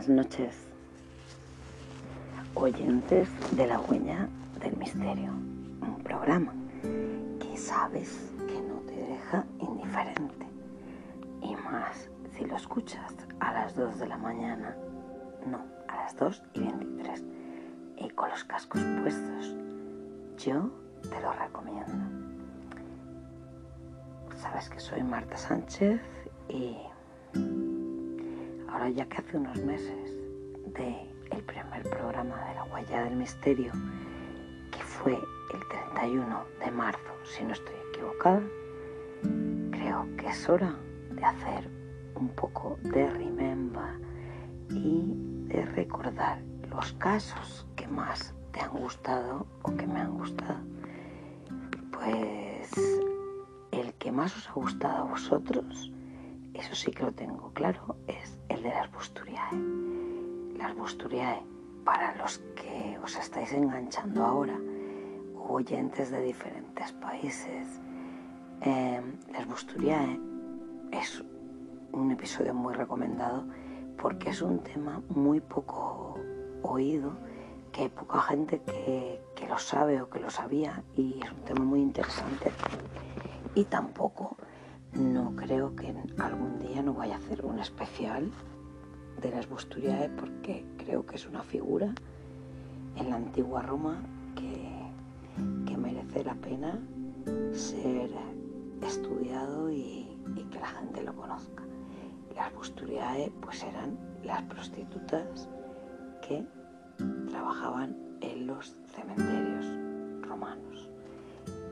Buenas 0.00 0.24
noches, 0.24 0.56
oyentes 2.54 3.28
de 3.54 3.66
la 3.66 3.78
huella 3.80 4.30
del 4.58 4.74
misterio, 4.78 5.30
un 5.30 6.00
programa 6.02 6.54
que 7.38 7.54
sabes 7.58 8.32
que 8.48 8.62
no 8.62 8.76
te 8.86 8.94
deja 8.94 9.44
indiferente 9.58 10.46
y 11.42 11.54
más 11.54 12.08
si 12.34 12.46
lo 12.46 12.56
escuchas 12.56 13.12
a 13.40 13.52
las 13.52 13.76
2 13.76 13.98
de 13.98 14.08
la 14.08 14.16
mañana, 14.16 14.74
no, 15.44 15.60
a 15.86 15.96
las 15.96 16.16
2 16.16 16.44
y 16.54 16.60
23 16.60 17.22
y 17.98 18.08
con 18.08 18.30
los 18.30 18.42
cascos 18.44 18.80
puestos. 19.02 19.54
Yo 20.38 20.70
te 21.10 21.20
lo 21.20 21.30
recomiendo. 21.34 21.92
Sabes 24.34 24.70
que 24.70 24.80
soy 24.80 25.02
Marta 25.02 25.36
Sánchez 25.36 26.00
y 26.48 26.78
ya 28.88 29.06
que 29.06 29.18
hace 29.18 29.36
unos 29.36 29.62
meses 29.62 30.18
de 30.74 31.10
el 31.30 31.42
primer 31.44 31.82
programa 31.82 32.36
de 32.48 32.54
la 32.54 32.64
huella 32.64 33.04
del 33.04 33.16
misterio, 33.16 33.72
que 34.70 34.82
fue 34.82 35.12
el 35.12 35.68
31 35.94 36.44
de 36.64 36.70
marzo, 36.70 37.12
si 37.24 37.44
no 37.44 37.52
estoy 37.52 37.74
equivocada, 37.92 38.42
creo 39.70 40.06
que 40.16 40.28
es 40.28 40.48
hora 40.48 40.74
de 41.12 41.24
hacer 41.24 41.68
un 42.14 42.28
poco 42.30 42.78
de 42.82 43.08
remember 43.10 44.00
y 44.70 45.12
de 45.48 45.64
recordar 45.66 46.42
los 46.70 46.92
casos 46.94 47.66
que 47.76 47.86
más 47.86 48.34
te 48.52 48.60
han 48.60 48.70
gustado 48.70 49.46
o 49.62 49.76
que 49.76 49.86
me 49.86 50.00
han 50.00 50.16
gustado. 50.18 50.60
Pues 51.92 52.70
el 53.72 53.92
que 53.94 54.10
más 54.10 54.36
os 54.36 54.48
ha 54.48 54.52
gustado 54.52 54.96
a 55.04 55.10
vosotros, 55.10 55.92
eso 56.60 56.74
sí 56.74 56.90
que 56.90 57.04
lo 57.04 57.12
tengo 57.12 57.50
claro, 57.54 57.96
es 58.06 58.38
el 58.50 58.62
de 58.62 58.68
las 58.68 58.92
Busturiae. 58.92 59.56
Las 60.58 60.76
Busturiae, 60.76 61.42
para 61.84 62.14
los 62.16 62.38
que 62.54 62.98
os 63.02 63.16
estáis 63.16 63.52
enganchando 63.52 64.22
ahora, 64.22 64.58
oyentes 65.48 66.10
de 66.10 66.20
diferentes 66.20 66.92
países, 66.92 67.80
eh, 68.60 69.00
las 69.32 69.46
es 70.92 71.24
un 71.92 72.10
episodio 72.10 72.52
muy 72.52 72.74
recomendado 72.74 73.46
porque 73.96 74.30
es 74.30 74.42
un 74.42 74.58
tema 74.58 75.00
muy 75.08 75.40
poco 75.40 76.18
oído, 76.62 77.12
que 77.72 77.82
hay 77.82 77.88
poca 77.88 78.20
gente 78.20 78.60
que, 78.60 79.22
que, 79.34 79.48
lo 79.48 79.56
sabe 79.58 80.02
o 80.02 80.10
que 80.10 80.20
lo 80.20 80.28
sabía 80.28 80.82
y 80.94 81.20
es 81.22 81.32
un 81.32 81.40
tema 81.40 81.64
muy 81.64 81.80
interesante. 81.80 82.52
Y 83.54 83.64
tampoco 83.64 84.36
no 84.94 85.34
creo 85.36 85.74
que 85.76 85.94
algún 86.18 86.58
día 86.58 86.82
no 86.82 86.94
vaya 86.94 87.14
a 87.14 87.18
hacer 87.18 87.44
un 87.44 87.58
especial 87.58 88.30
de 89.20 89.30
las 89.30 89.48
Busturiae 89.48 90.08
porque 90.10 90.64
creo 90.78 91.04
que 91.04 91.16
es 91.16 91.26
una 91.26 91.42
figura 91.42 91.94
en 92.96 93.10
la 93.10 93.16
antigua 93.16 93.62
Roma 93.62 94.02
que, 94.34 94.70
que 95.66 95.76
merece 95.76 96.24
la 96.24 96.34
pena 96.34 96.78
ser 97.52 98.10
estudiado 98.86 99.70
y, 99.70 100.06
que 100.50 100.58
la 100.58 100.68
gente 100.68 101.02
lo 101.02 101.14
conozca. 101.14 101.62
Las 102.34 102.52
Busturiae 102.54 103.30
pues 103.40 103.62
eran 103.62 103.98
las 104.24 104.42
prostitutas 104.44 105.48
que 106.26 106.44
trabajaban 107.28 107.96
en 108.20 108.46
los 108.46 108.74
cementerios 108.94 109.66
romanos. 110.26 110.90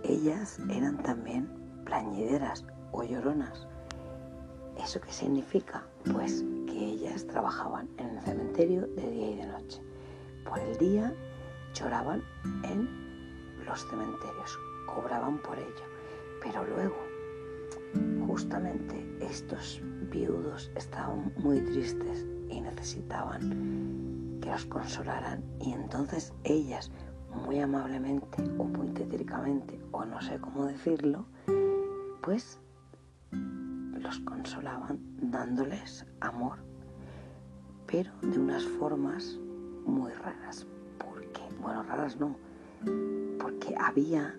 Ellas 0.04 0.60
eran 0.70 0.98
también 0.98 1.48
plañideras 1.84 2.64
o 2.92 3.02
lloronas. 3.02 3.66
¿Eso 4.82 5.00
qué 5.00 5.12
significa? 5.12 5.84
Pues 6.12 6.44
que 6.66 6.84
ellas 6.84 7.26
trabajaban 7.26 7.88
en 7.98 8.16
el 8.16 8.20
cementerio 8.22 8.86
de 8.86 9.10
día 9.10 9.30
y 9.30 9.36
de 9.36 9.46
noche. 9.46 9.82
Por 10.48 10.58
el 10.60 10.76
día 10.78 11.12
lloraban 11.74 12.22
en 12.62 12.88
los 13.66 13.84
cementerios, 13.86 14.58
cobraban 14.86 15.38
por 15.38 15.58
ello. 15.58 15.84
Pero 16.42 16.64
luego, 16.64 16.96
justamente 18.26 19.04
estos 19.20 19.80
viudos 20.10 20.70
estaban 20.76 21.32
muy 21.38 21.60
tristes 21.60 22.24
y 22.48 22.60
necesitaban 22.60 24.38
que 24.40 24.50
los 24.50 24.64
consolaran 24.66 25.42
y 25.60 25.72
entonces 25.72 26.32
ellas 26.44 26.90
muy 27.34 27.58
amablemente 27.60 28.42
o 28.58 28.64
muy 28.64 28.88
tétricamente 28.90 29.78
o 29.90 30.04
no 30.04 30.20
sé 30.20 30.38
cómo 30.38 30.66
decirlo, 30.66 31.26
pues 32.22 32.58
los 33.32 34.20
consolaban 34.20 34.98
dándoles 35.20 36.06
amor, 36.20 36.58
pero 37.86 38.10
de 38.22 38.38
unas 38.38 38.64
formas 38.64 39.38
muy 39.86 40.12
raras. 40.12 40.66
Porque, 40.98 41.40
bueno, 41.60 41.82
raras 41.82 42.18
no, 42.18 42.36
porque 43.38 43.74
había 43.78 44.38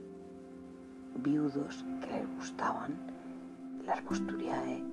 viudos 1.15 1.85
que 2.01 2.07
les 2.07 2.35
gustaban 2.35 2.97
las 3.85 4.03
bosturiae, 4.03 4.83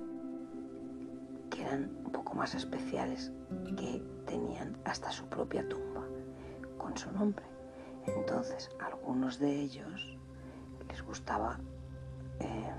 que 1.49 1.61
eran 1.61 1.91
un 2.05 2.11
poco 2.11 2.33
más 2.35 2.55
especiales, 2.55 3.31
que 3.77 4.03
tenían 4.25 4.77
hasta 4.85 5.11
su 5.11 5.25
propia 5.25 5.67
tumba 5.69 6.03
con 6.77 6.97
su 6.97 7.11
nombre. 7.11 7.45
Entonces, 8.05 8.69
a 8.79 8.87
algunos 8.87 9.39
de 9.39 9.61
ellos 9.61 10.17
les 10.87 11.01
gustaba 11.03 11.59
eh, 12.39 12.71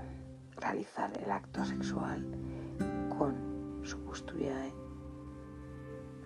realizar 0.59 1.11
el 1.23 1.31
acto 1.31 1.63
sexual 1.65 2.25
con 3.17 3.79
su 3.83 3.97
busturiae 3.99 4.73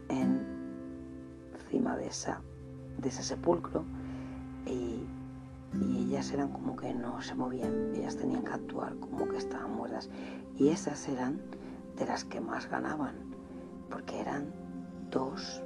encima 0.10 1.96
de, 1.96 2.08
esa, 2.08 2.42
de 2.98 3.10
ese 3.10 3.24
sepulcro 3.24 3.84
y, 4.66 5.06
y 5.82 6.06
ellas 6.06 6.32
eran 6.32 6.50
como 6.50 6.76
que 6.76 6.94
no 6.94 7.22
se 7.22 7.36
movían, 7.36 7.96
ellas 7.96 8.16
tenían 8.18 8.44
que 8.44 8.54
actuar 8.54 8.96
como 8.98 9.28
que 9.28 9.38
estaban 9.38 9.76
muertas. 9.76 10.10
Y 10.56 10.70
esas 10.70 11.08
eran 11.08 11.42
de 11.98 12.06
las 12.06 12.26
que 12.26 12.40
más 12.40 12.70
ganaban 12.70 13.16
porque 13.90 14.20
eran 14.20 14.54
dos, 15.12 15.64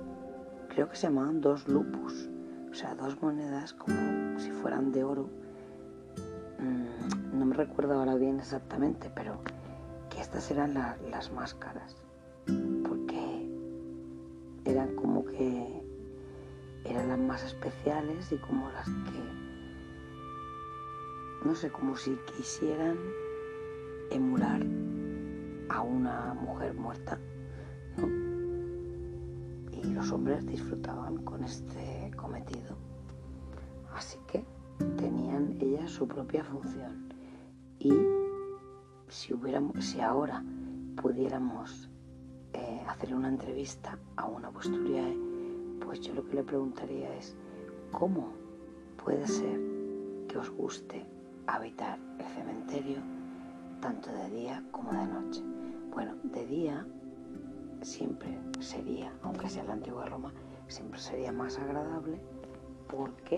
creo 0.70 0.90
que 0.90 0.96
se 0.96 1.08
llamaban 1.08 1.42
dos 1.42 1.68
lupus, 1.68 2.30
o 2.70 2.74
sea, 2.74 2.96
dos 2.96 3.22
monedas 3.22 3.74
como 3.74 4.38
si 4.40 4.52
fueran 4.52 4.92
de 4.92 5.04
oro 5.04 5.30
no 6.60 7.46
me 7.46 7.56
recuerdo 7.56 7.94
ahora 7.94 8.16
bien 8.16 8.40
exactamente, 8.40 9.12
pero 9.14 9.40
que 10.10 10.22
estas 10.22 10.50
eran 10.52 10.74
la, 10.74 10.98
las 11.12 11.32
máscaras, 11.32 11.96
porque 12.88 13.50
eran 14.66 14.96
como 14.96 15.26
que 15.26 15.84
eran 16.86 17.10
las 17.10 17.20
más 17.20 17.44
especiales 17.44 18.32
y 18.32 18.38
como 18.38 18.70
las 18.72 18.86
que, 18.86 19.22
no 21.46 21.54
sé, 21.56 21.70
como 21.70 21.96
si 21.96 22.18
quisieran 22.36 22.98
emular 24.12 24.62
a 25.70 25.82
una 25.82 26.34
mujer 26.34 26.74
muerta, 26.74 27.20
¿no? 27.98 28.08
Y 29.72 29.94
los 29.94 30.12
hombres 30.12 30.46
disfrutaban 30.48 31.18
con 31.24 31.44
este 31.44 32.12
cometido. 32.16 32.76
Así 33.94 34.18
que 34.28 34.44
tenían 34.98 35.58
ellas 35.60 35.92
su 35.92 36.08
propia 36.08 36.44
función 36.44 37.10
y 37.80 37.94
si, 39.08 39.34
hubiéramos, 39.34 39.86
si 39.86 40.02
ahora 40.02 40.44
pudiéramos 41.02 41.90
eh, 42.54 42.82
hacer 42.88 43.14
una 43.14 43.30
entrevista 43.30 43.98
a 44.16 44.26
una 44.26 44.52
posturiae, 44.52 45.18
pues 45.80 46.02
yo 46.02 46.14
lo 46.14 46.26
que 46.26 46.36
le 46.36 46.44
preguntaría 46.44 47.16
es, 47.16 47.36
¿cómo 47.92 48.34
puede 49.04 49.28
ser 49.28 49.60
que 50.28 50.38
os 50.38 50.50
guste 50.50 51.06
habitar 51.46 52.00
el 52.20 52.26
cementerio 52.26 52.98
tanto 53.82 54.12
de 54.12 54.30
día 54.30 54.64
como 54.72 54.92
de 54.92 55.06
noche? 55.06 55.42
Bueno, 55.92 56.16
de 56.24 56.46
día 56.46 56.86
siempre 57.82 58.38
sería, 58.60 59.14
aunque 59.22 59.50
sea 59.50 59.64
la 59.64 59.74
antigua 59.74 60.06
Roma, 60.06 60.34
siempre 60.68 61.00
sería 61.00 61.32
más 61.32 61.58
agradable 61.58 62.20
porque 62.88 63.38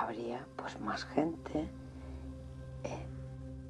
habría 0.00 0.46
pues 0.56 0.80
más 0.80 1.04
gente, 1.04 1.68
eh, 2.84 3.06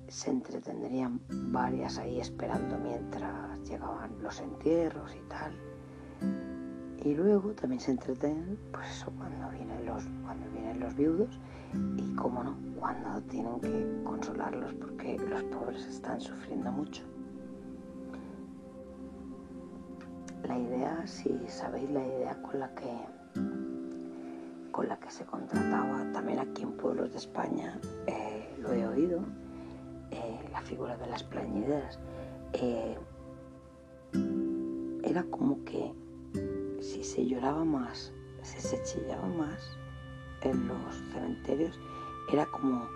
se 0.09 0.31
entretendrían 0.31 1.21
varias 1.29 1.99
ahí 1.99 2.21
esperando 2.21 2.79
mientras 2.79 3.61
llegaban 3.69 4.11
los 4.23 4.41
entierros 4.41 5.15
y 5.15 5.29
tal. 5.29 5.53
Y 7.05 7.15
luego 7.15 7.53
también 7.53 7.81
se 7.81 7.93
entretienen, 7.93 8.59
pues 8.73 8.89
eso, 8.91 9.11
cuando 9.17 9.49
vienen 9.51 9.87
los, 9.87 10.05
cuando 10.23 10.49
vienen 10.51 10.81
los 10.81 10.95
viudos 10.95 11.41
y, 11.97 12.15
como 12.15 12.45
no, 12.45 12.57
cuando 12.79 13.21
tienen 13.23 13.61
que 13.61 14.03
consolarlos 14.05 14.75
porque 14.75 15.19
los 15.19 15.43
pobres 15.45 15.85
están 15.87 16.21
sufriendo 16.21 16.71
mucho. 16.71 17.03
La 20.47 20.59
idea, 20.59 21.07
si 21.07 21.39
sabéis 21.49 21.91
la 21.91 22.05
idea 22.05 22.43
con 22.43 22.61
la 22.61 22.75
que 22.75 22.91
con 24.81 24.89
la 24.89 24.99
que 24.99 25.11
se 25.11 25.27
contrataba 25.27 26.11
también 26.11 26.39
aquí 26.39 26.63
en 26.63 26.73
pueblos 26.73 27.11
de 27.11 27.19
España, 27.19 27.79
eh, 28.07 28.49
lo 28.61 28.73
he 28.73 28.87
oído, 28.87 29.21
eh, 30.11 30.41
la 30.51 30.63
figura 30.63 30.97
de 30.97 31.07
las 31.07 31.23
plañideras. 31.23 31.99
Eh, 32.55 32.97
era 35.05 35.23
como 35.25 35.63
que 35.65 35.93
si 36.81 37.05
se 37.05 37.27
lloraba 37.27 37.63
más, 37.63 38.11
si 38.41 38.59
se 38.59 38.83
chillaba 38.83 39.27
más 39.27 39.77
en 40.41 40.67
los 40.67 40.97
cementerios, 41.13 41.79
era 42.33 42.47
como 42.47 42.89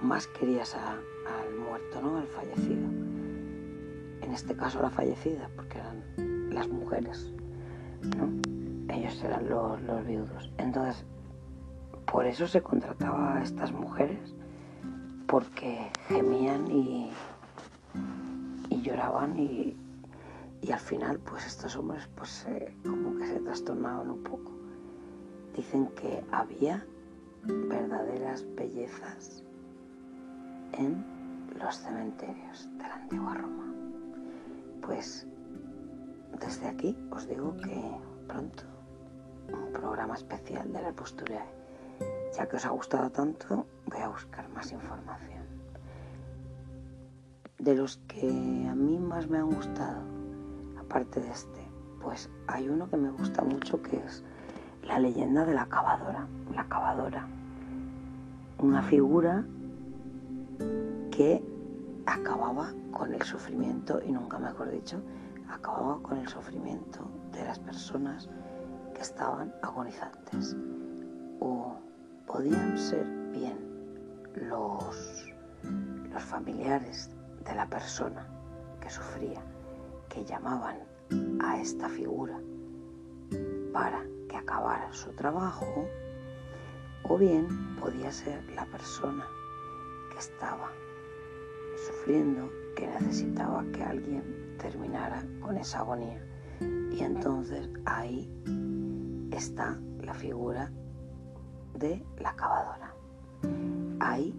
más 0.00 0.28
querías 0.28 0.76
al 0.76 1.56
muerto, 1.58 2.00
¿no? 2.00 2.16
Al 2.16 2.28
fallecido. 2.28 2.86
En 4.22 4.30
este 4.32 4.54
caso 4.54 4.80
la 4.80 4.90
fallecida, 4.90 5.50
porque 5.56 5.78
eran 5.78 6.54
las 6.54 6.68
mujeres, 6.68 7.34
¿no? 8.16 8.94
Ellos 8.94 9.20
eran 9.24 9.48
los, 9.48 9.82
los 9.82 10.06
viudos. 10.06 10.52
Entonces, 10.58 11.04
por 12.06 12.26
eso 12.26 12.46
se 12.46 12.62
contrataba 12.62 13.36
a 13.36 13.42
estas 13.42 13.72
mujeres, 13.72 14.34
porque 15.26 15.90
gemían 16.08 16.70
y, 16.70 17.10
y 18.70 18.82
lloraban 18.82 19.38
y, 19.38 19.76
y 20.62 20.72
al 20.72 20.80
final 20.80 21.18
pues 21.18 21.46
estos 21.46 21.76
hombres 21.76 22.08
pues 22.16 22.46
como 22.84 23.16
que 23.18 23.26
se 23.26 23.40
trastornaban 23.40 24.10
un 24.10 24.22
poco. 24.22 24.52
Dicen 25.56 25.86
que 25.88 26.24
había 26.32 26.84
verdaderas 27.44 28.44
bellezas 28.56 29.44
en 30.72 31.04
los 31.60 31.76
cementerios 31.76 32.68
de 32.78 32.82
la 32.82 32.94
antigua 32.94 33.34
Roma. 33.34 33.72
Pues 34.82 35.26
desde 36.40 36.68
aquí 36.68 36.96
os 37.10 37.28
digo 37.28 37.56
que 37.58 37.96
pronto 38.26 38.64
un 39.52 39.72
programa 39.72 40.14
especial 40.14 40.72
de 40.72 40.82
la 40.82 40.92
postura. 40.92 41.44
Ya 42.36 42.46
que 42.48 42.56
os 42.56 42.64
ha 42.66 42.70
gustado 42.70 43.10
tanto, 43.10 43.66
voy 43.86 44.00
a 44.00 44.08
buscar 44.08 44.48
más 44.48 44.72
información. 44.72 45.44
De 47.58 47.76
los 47.76 47.98
que 48.08 48.66
a 48.68 48.74
mí 48.74 48.98
más 48.98 49.28
me 49.28 49.38
han 49.38 49.50
gustado, 49.50 50.00
aparte 50.80 51.20
de 51.20 51.30
este, 51.30 51.60
pues 52.02 52.28
hay 52.48 52.68
uno 52.68 52.90
que 52.90 52.96
me 52.96 53.10
gusta 53.10 53.42
mucho 53.42 53.80
que 53.80 53.98
es 53.98 54.24
la 54.82 54.98
leyenda 54.98 55.44
de 55.44 55.54
la 55.54 55.66
cavadora. 55.66 56.26
La 56.52 56.68
cavadora. 56.68 57.26
Una 58.58 58.82
figura 58.82 59.44
que 61.12 61.40
acababa 62.06 62.72
con 62.90 63.14
el 63.14 63.22
sufrimiento, 63.22 64.00
y 64.04 64.10
nunca 64.10 64.38
mejor 64.38 64.70
dicho, 64.70 65.00
acababa 65.48 66.02
con 66.02 66.18
el 66.18 66.26
sufrimiento 66.26 67.08
de 67.32 67.44
las 67.44 67.60
personas 67.60 68.28
que 68.92 69.02
estaban 69.02 69.54
agonizantes. 69.62 70.56
O 71.40 71.76
podían 72.26 72.76
ser 72.78 73.04
bien 73.32 73.58
los, 74.34 75.32
los 76.12 76.22
familiares 76.22 77.10
de 77.44 77.54
la 77.54 77.68
persona 77.68 78.26
que 78.80 78.90
sufría, 78.90 79.42
que 80.08 80.24
llamaban 80.24 80.78
a 81.40 81.60
esta 81.60 81.88
figura 81.88 82.40
para 83.72 84.04
que 84.28 84.36
acabara 84.36 84.92
su 84.92 85.10
trabajo, 85.12 85.66
o 87.04 87.18
bien 87.18 87.76
podía 87.76 88.10
ser 88.10 88.42
la 88.54 88.64
persona 88.66 89.26
que 90.10 90.18
estaba 90.18 90.70
sufriendo, 91.86 92.50
que 92.76 92.86
necesitaba 92.86 93.64
que 93.72 93.82
alguien 93.82 94.56
terminara 94.58 95.26
con 95.40 95.56
esa 95.56 95.80
agonía. 95.80 96.24
Y 96.90 97.02
entonces 97.02 97.68
ahí 97.84 98.30
está 99.32 99.78
la 100.00 100.14
figura 100.14 100.70
de 101.78 102.04
la 102.18 102.34
cavadora. 102.34 102.94
Ahí, 104.00 104.34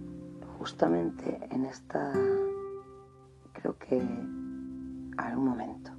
justamente 0.58 1.40
en 1.52 1.66
esta, 1.66 2.12
creo 3.54 3.78
que, 3.78 4.02
a 5.18 5.38
un 5.38 5.46
momento, 5.46 5.92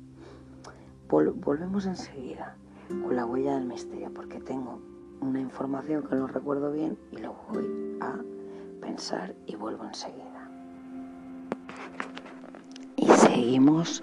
volvemos 1.08 1.86
enseguida 1.86 2.56
con 2.88 3.16
la 3.16 3.26
huella 3.26 3.54
del 3.54 3.66
misterio, 3.66 4.12
porque 4.12 4.40
tengo 4.40 4.80
una 5.20 5.40
información 5.40 6.02
que 6.04 6.14
no 6.14 6.26
recuerdo 6.26 6.72
bien 6.72 6.98
y 7.12 7.18
lo 7.18 7.34
voy 7.48 7.98
a 8.00 8.14
pensar 8.80 9.34
y 9.46 9.56
vuelvo 9.56 9.84
enseguida. 9.84 10.50
Y 12.96 13.06
seguimos 13.08 14.02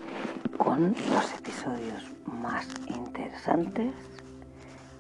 con 0.58 0.94
los 1.14 1.34
episodios 1.38 2.14
más 2.26 2.68
interesantes 2.88 3.94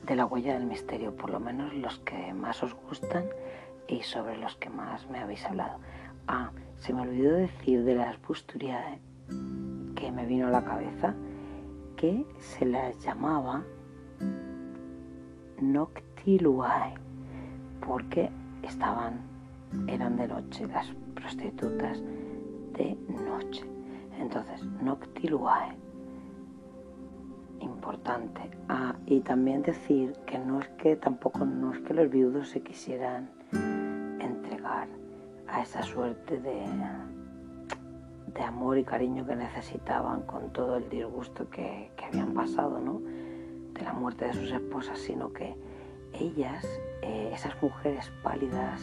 de 0.06 0.16
la 0.16 0.26
huella 0.26 0.54
del 0.54 0.66
misterio, 0.66 1.16
por 1.16 1.30
lo 1.30 1.40
menos 1.40 1.74
los 1.74 2.00
que 2.00 2.34
más 2.34 2.62
os 2.64 2.74
gustan 2.74 3.26
y 3.88 4.02
sobre 4.02 4.38
los 4.38 4.56
que 4.58 4.70
más 4.70 5.10
me 5.10 5.20
habéis 5.20 5.46
hablado. 5.46 5.80
Ah, 6.28 6.52
se 6.78 6.94
me 6.94 7.02
olvidó 7.02 7.34
decir 7.34 7.84
de 7.84 7.96
las 7.96 8.22
Busturiae 8.22 9.00
que 9.96 10.12
me 10.12 10.26
vino 10.26 10.48
a 10.48 10.52
la 10.52 10.64
cabeza 10.64 11.16
que 11.96 12.26
se 12.40 12.66
las 12.66 13.00
llamaba 13.00 13.64
Noctiluae 15.62 16.96
porque 17.86 18.30
estaban, 18.64 19.22
eran 19.88 20.18
de 20.18 20.28
noche, 20.28 20.68
las 20.68 20.88
prostitutas 21.16 22.02
de 22.74 22.98
noche. 23.08 23.64
Entonces, 24.20 24.64
Noctiluae 24.82 25.76
importante. 27.64 28.42
Ah, 28.70 28.96
y 29.06 29.22
también 29.22 29.64
decir 29.64 30.14
que 30.26 30.38
no 30.38 30.60
es 30.60 30.68
que 30.70 30.96
tampoco 30.96 31.46
no 31.46 31.74
es 31.74 31.80
que 31.80 31.94
los 31.94 32.10
viudos 32.10 32.50
se 32.50 32.62
quisieran 32.62 33.30
entregar 34.20 34.88
a 35.48 35.62
esa 35.62 35.84
suerte 35.84 36.40
de, 36.40 36.66
de 38.34 38.44
amor 38.44 38.78
y 38.78 38.84
cariño 38.84 39.26
que 39.26 39.36
necesitaban 39.36 40.22
con 40.22 40.52
todo 40.52 40.78
el 40.78 40.90
disgusto 40.90 41.50
que, 41.50 41.92
habían 42.06 42.34
pasado, 42.34 42.80
¿no? 42.80 43.02
De 43.74 43.82
la 43.82 43.94
muerte 43.94 44.26
de 44.26 44.34
sus 44.34 44.52
esposas, 44.52 45.00
sino 45.00 45.34
que 45.34 45.56
ellas, 46.14 46.64
eh, 47.02 47.32
esas 47.34 47.60
mujeres 47.62 48.12
pálidas 48.22 48.82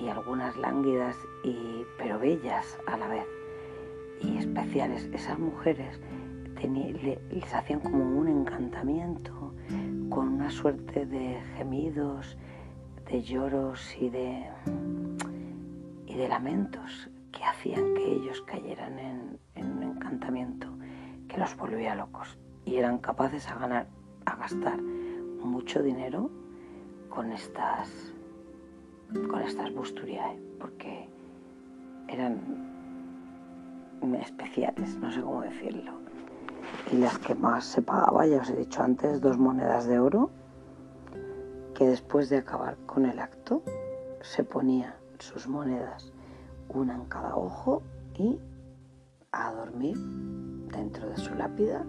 y 0.00 0.08
algunas 0.08 0.56
lánguidas, 0.56 1.16
y, 1.44 1.84
pero 1.98 2.18
bellas 2.18 2.78
a 2.86 2.96
la 2.96 3.06
vez 3.06 3.26
y 4.20 4.38
especiales, 4.38 5.08
esas 5.12 5.38
mujeres 5.38 6.00
les 6.68 7.54
hacían 7.54 7.80
como 7.80 8.18
un 8.18 8.28
encantamiento 8.28 9.54
con 10.08 10.28
una 10.28 10.50
suerte 10.50 11.06
de 11.06 11.40
gemidos, 11.56 12.36
de 13.10 13.22
lloros 13.22 13.96
y 14.00 14.08
de, 14.10 14.44
y 16.06 16.14
de 16.14 16.28
lamentos 16.28 17.10
que 17.32 17.44
hacían 17.44 17.94
que 17.94 18.12
ellos 18.12 18.40
cayeran 18.42 18.98
en, 18.98 19.38
un 19.56 19.82
encantamiento 19.82 20.68
que 21.28 21.38
los 21.38 21.56
volvía 21.56 21.94
locos. 21.94 22.38
Y 22.64 22.76
eran 22.76 22.98
capaces 22.98 23.48
a 23.48 23.56
ganar, 23.56 23.86
a 24.26 24.36
gastar 24.36 24.80
mucho 24.80 25.82
dinero 25.82 26.30
con 27.08 27.32
estas 27.32 28.12
con 29.30 29.42
estas 29.42 29.72
busturiae 29.72 30.40
porque 30.58 31.08
eran 32.08 32.40
especiales, 34.20 34.96
no 34.98 35.12
sé 35.12 35.20
cómo 35.20 35.42
decirlo 35.42 36.03
y 36.92 36.96
las 36.96 37.18
que 37.18 37.34
más 37.34 37.64
se 37.64 37.82
pagaba, 37.82 38.26
ya 38.26 38.40
os 38.40 38.50
he 38.50 38.56
dicho 38.56 38.82
antes, 38.82 39.20
dos 39.20 39.38
monedas 39.38 39.86
de 39.86 39.98
oro, 39.98 40.30
que 41.74 41.86
después 41.86 42.28
de 42.28 42.38
acabar 42.38 42.76
con 42.86 43.06
el 43.06 43.18
acto 43.18 43.62
se 44.20 44.44
ponía 44.44 44.96
sus 45.18 45.48
monedas, 45.48 46.12
una 46.68 46.94
en 46.94 47.04
cada 47.06 47.36
ojo 47.36 47.82
y 48.16 48.38
a 49.32 49.52
dormir 49.52 49.98
dentro 50.72 51.08
de 51.08 51.16
su 51.16 51.34
lápida 51.34 51.84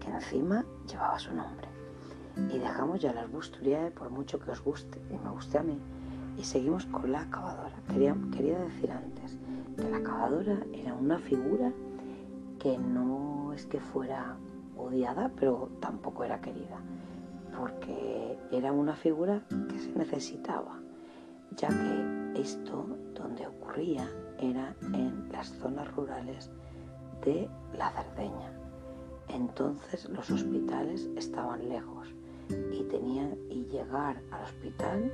que 0.00 0.10
encima 0.10 0.64
llevaba 0.88 1.18
su 1.18 1.34
nombre. 1.34 1.68
Y 2.36 2.58
dejamos 2.58 3.00
ya 3.00 3.12
las 3.12 3.30
busturiae 3.30 3.90
por 3.90 4.10
mucho 4.10 4.38
que 4.38 4.50
os 4.50 4.62
guste 4.62 5.00
y 5.10 5.18
me 5.18 5.30
guste 5.30 5.58
a 5.58 5.62
mí. 5.62 5.78
Y 6.38 6.44
seguimos 6.44 6.84
con 6.86 7.10
la 7.10 7.22
acabadora. 7.22 7.74
Quería, 7.88 8.14
quería 8.30 8.58
decir 8.58 8.92
antes 8.92 9.38
que 9.76 9.88
la 9.88 9.96
acabadora 9.96 10.58
era 10.72 10.94
una 10.94 11.18
figura 11.18 11.72
que 12.58 12.76
no 12.76 13.35
es 13.56 13.66
que 13.66 13.80
fuera 13.80 14.36
odiada, 14.76 15.32
pero 15.40 15.70
tampoco 15.80 16.24
era 16.24 16.40
querida, 16.40 16.78
porque 17.56 18.38
era 18.52 18.70
una 18.70 18.94
figura 18.94 19.42
que 19.48 19.78
se 19.78 19.92
necesitaba, 19.92 20.78
ya 21.56 21.68
que 21.68 22.40
esto 22.40 22.86
donde 23.14 23.46
ocurría 23.46 24.08
era 24.38 24.74
en 24.92 25.28
las 25.32 25.48
zonas 25.48 25.90
rurales 25.94 26.50
de 27.24 27.48
la 27.76 27.90
Cerdeña. 27.90 28.52
Entonces 29.28 30.08
los 30.10 30.30
hospitales 30.30 31.08
estaban 31.16 31.68
lejos 31.68 32.14
y 32.72 32.84
tenían 32.84 33.36
y 33.48 33.64
llegar 33.64 34.22
al 34.30 34.44
hospital 34.44 35.10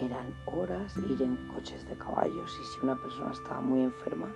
eran 0.00 0.34
horas 0.46 0.96
ir 1.08 1.22
en 1.22 1.36
coches 1.54 1.86
de 1.88 1.96
caballos 1.96 2.58
y 2.60 2.64
si 2.64 2.84
una 2.84 2.96
persona 2.96 3.30
estaba 3.30 3.60
muy 3.60 3.82
enferma 3.82 4.34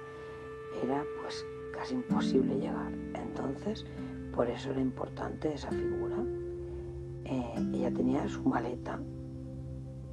era 0.84 1.02
pues 1.20 1.44
casi 1.78 1.94
imposible 1.94 2.58
llegar. 2.58 2.92
Entonces, 3.14 3.86
por 4.34 4.48
eso 4.48 4.70
era 4.70 4.80
importante 4.80 5.54
esa 5.54 5.70
figura. 5.70 6.16
Eh, 7.24 7.54
ella 7.74 7.92
tenía 7.92 8.28
su 8.28 8.42
maleta 8.42 8.98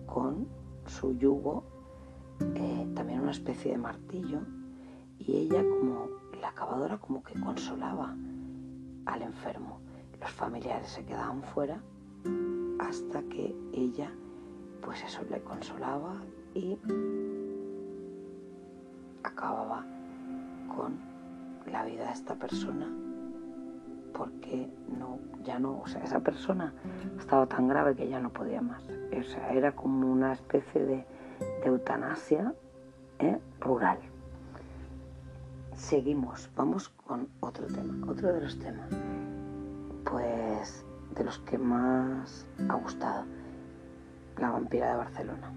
con 0.05 0.47
su 0.85 1.17
yugo, 1.17 1.63
eh, 2.53 2.87
también 2.93 3.21
una 3.21 3.31
especie 3.31 3.71
de 3.71 3.77
martillo, 3.77 4.41
y 5.17 5.37
ella 5.37 5.63
como 5.63 6.07
la 6.39 6.49
acabadora 6.49 6.97
como 6.99 7.23
que 7.23 7.39
consolaba 7.39 8.15
al 9.05 9.21
enfermo. 9.21 9.79
Los 10.21 10.31
familiares 10.31 10.89
se 10.89 11.03
quedaban 11.03 11.41
fuera 11.41 11.81
hasta 12.79 13.23
que 13.23 13.55
ella, 13.73 14.11
pues 14.81 15.03
eso, 15.03 15.21
le 15.29 15.41
consolaba 15.41 16.21
y 16.53 16.77
acababa 19.23 19.85
con 20.75 21.14
la 21.71 21.83
vida 21.85 22.05
de 22.05 22.13
esta 22.13 22.35
persona 22.35 22.87
porque 24.17 24.69
no, 24.97 25.19
ya 25.43 25.59
no, 25.59 25.81
o 25.81 25.87
sea, 25.87 26.01
esa 26.03 26.19
persona 26.21 26.73
estaba 27.19 27.45
tan 27.47 27.67
grave 27.67 27.95
que 27.95 28.07
ya 28.07 28.19
no 28.19 28.31
podía 28.31 28.61
más. 28.61 28.83
O 28.83 29.23
sea, 29.23 29.49
era 29.51 29.73
como 29.73 30.11
una 30.11 30.33
especie 30.33 30.85
de, 30.85 31.05
eutanasia 31.65 32.53
¿eh? 33.19 33.39
rural. 33.59 33.97
Seguimos, 35.75 36.49
vamos 36.55 36.89
con 36.89 37.27
otro 37.41 37.67
tema, 37.67 38.09
otro 38.09 38.31
de 38.31 38.41
los 38.41 38.57
temas, 38.57 38.89
pues 40.09 40.85
de 41.15 41.23
los 41.23 41.39
que 41.39 41.57
más 41.57 42.45
ha 42.69 42.75
gustado, 42.75 43.25
la 44.37 44.51
vampira 44.51 44.91
de 44.91 44.97
Barcelona. 44.97 45.51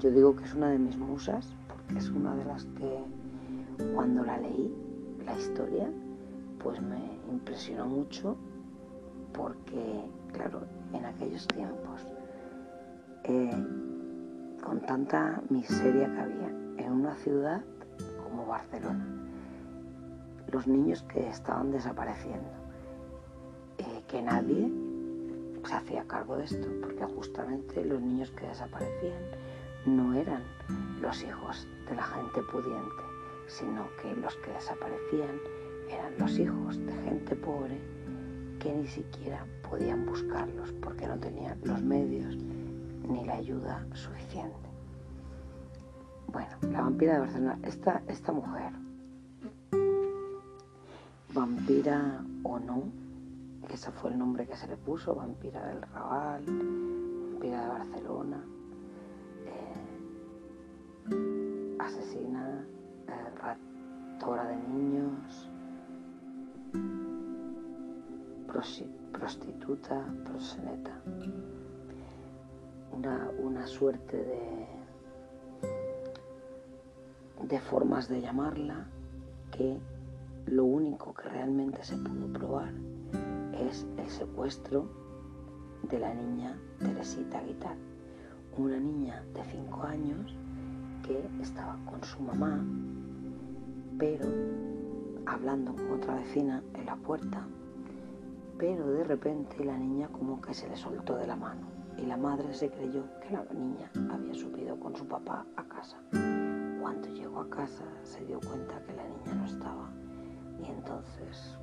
Yo 0.00 0.10
digo 0.10 0.34
que 0.34 0.44
es 0.44 0.54
una 0.54 0.70
de 0.70 0.78
mis 0.78 0.96
musas 0.96 1.54
porque 1.68 1.98
es 1.98 2.10
una 2.10 2.34
de 2.34 2.44
las 2.44 2.64
que 2.64 3.04
cuando 3.94 4.24
la 4.24 4.38
leí, 4.38 4.83
la 5.24 5.36
historia, 5.38 5.90
pues 6.62 6.80
me 6.80 7.18
impresionó 7.30 7.86
mucho 7.86 8.36
porque, 9.32 10.04
claro, 10.32 10.62
en 10.92 11.04
aquellos 11.04 11.46
tiempos, 11.48 12.06
eh, 13.24 13.66
con 14.62 14.80
tanta 14.80 15.42
miseria 15.50 16.12
que 16.12 16.20
había 16.20 16.48
en 16.78 16.92
una 16.92 17.14
ciudad 17.16 17.62
como 18.22 18.46
Barcelona, 18.46 19.06
los 20.52 20.66
niños 20.66 21.02
que 21.04 21.28
estaban 21.28 21.70
desapareciendo, 21.70 22.48
eh, 23.78 24.02
que 24.06 24.22
nadie 24.22 24.70
se 25.64 25.74
hacía 25.74 26.04
cargo 26.04 26.36
de 26.36 26.44
esto, 26.44 26.68
porque 26.80 27.04
justamente 27.04 27.84
los 27.84 28.00
niños 28.00 28.30
que 28.30 28.46
desaparecían 28.46 29.22
no 29.86 30.14
eran 30.14 30.42
los 31.00 31.22
hijos 31.22 31.66
de 31.88 31.96
la 31.96 32.02
gente 32.02 32.40
pudiente, 32.42 33.02
sino 33.46 33.88
que 34.00 34.14
los 34.16 34.34
que 34.36 34.52
desaparecían 34.52 35.38
eran 35.90 36.16
los 36.18 36.38
hijos 36.38 36.78
de 36.84 36.92
gente 37.04 37.36
pobre 37.36 37.78
que 38.58 38.72
ni 38.72 38.86
siquiera 38.86 39.44
podían 39.68 40.06
buscarlos 40.06 40.72
porque 40.80 41.06
no 41.06 41.18
tenían 41.18 41.58
los 41.64 41.82
medios 41.82 42.36
ni 42.36 43.24
la 43.24 43.34
ayuda 43.34 43.84
suficiente. 43.92 44.70
Bueno, 46.28 46.48
la 46.62 46.80
vampira 46.80 47.14
de 47.14 47.20
Barcelona, 47.20 47.58
esta, 47.62 48.02
esta 48.08 48.32
mujer, 48.32 48.72
vampira 51.32 52.24
o 52.42 52.58
no, 52.58 52.84
que 53.68 53.74
ese 53.74 53.92
fue 53.92 54.10
el 54.10 54.18
nombre 54.18 54.46
que 54.46 54.56
se 54.56 54.66
le 54.66 54.76
puso, 54.76 55.14
vampira 55.14 55.64
del 55.66 55.80
Raval, 55.82 56.44
vampira 56.46 57.62
de 57.62 57.68
Barcelona, 57.68 58.44
eh, 59.46 59.74
asesina, 61.78 62.66
raptora 63.06 64.48
de 64.48 64.56
niños, 64.56 65.50
prostituta, 69.12 70.04
proseneta. 70.24 70.90
Una, 72.92 73.30
una 73.42 73.66
suerte 73.66 74.16
de, 74.16 74.66
de 77.48 77.60
formas 77.60 78.08
de 78.08 78.20
llamarla 78.20 78.86
que 79.50 79.78
lo 80.46 80.64
único 80.64 81.14
que 81.14 81.28
realmente 81.28 81.82
se 81.82 81.96
pudo 81.96 82.32
probar 82.32 82.72
es 83.58 83.86
el 83.98 84.08
secuestro 84.08 84.88
de 85.82 85.98
la 85.98 86.14
niña 86.14 86.56
Teresita 86.78 87.42
Guitar, 87.42 87.76
una 88.56 88.78
niña 88.78 89.24
de 89.34 89.44
5 89.44 89.82
años 89.82 90.36
que 91.06 91.28
estaba 91.42 91.76
con 91.84 92.02
su 92.04 92.20
mamá, 92.22 92.64
pero 93.98 94.26
hablando 95.26 95.74
con 95.74 95.92
otra 95.92 96.14
vecina 96.16 96.62
en 96.74 96.86
la 96.86 96.96
puerta, 96.96 97.46
pero 98.58 98.86
de 98.88 99.04
repente 99.04 99.64
la 99.64 99.76
niña 99.76 100.08
como 100.08 100.40
que 100.40 100.54
se 100.54 100.68
le 100.68 100.76
soltó 100.76 101.16
de 101.16 101.26
la 101.26 101.36
mano 101.36 101.66
y 101.96 102.06
la 102.06 102.16
madre 102.16 102.52
se 102.54 102.70
creyó 102.70 103.04
que 103.20 103.30
la 103.30 103.44
niña 103.52 103.90
había 104.12 104.34
subido 104.34 104.78
con 104.78 104.96
su 104.96 105.06
papá 105.06 105.46
a 105.56 105.64
casa. 105.64 105.96
Cuando 106.80 107.08
llegó 107.08 107.40
a 107.40 107.50
casa 107.50 107.84
se 108.02 108.24
dio 108.24 108.40
cuenta 108.40 108.82
que 108.84 108.94
la 108.94 109.04
niña 109.04 109.34
no 109.34 109.44
estaba 109.44 109.90
y 110.60 110.66
entonces, 110.66 111.56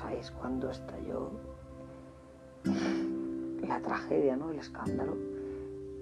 ¿sabéis 0.00 0.30
cuando 0.30 0.70
estalló 0.70 1.30
la 3.66 3.80
tragedia, 3.80 4.36
¿no? 4.36 4.50
el 4.50 4.58
escándalo? 4.58 5.14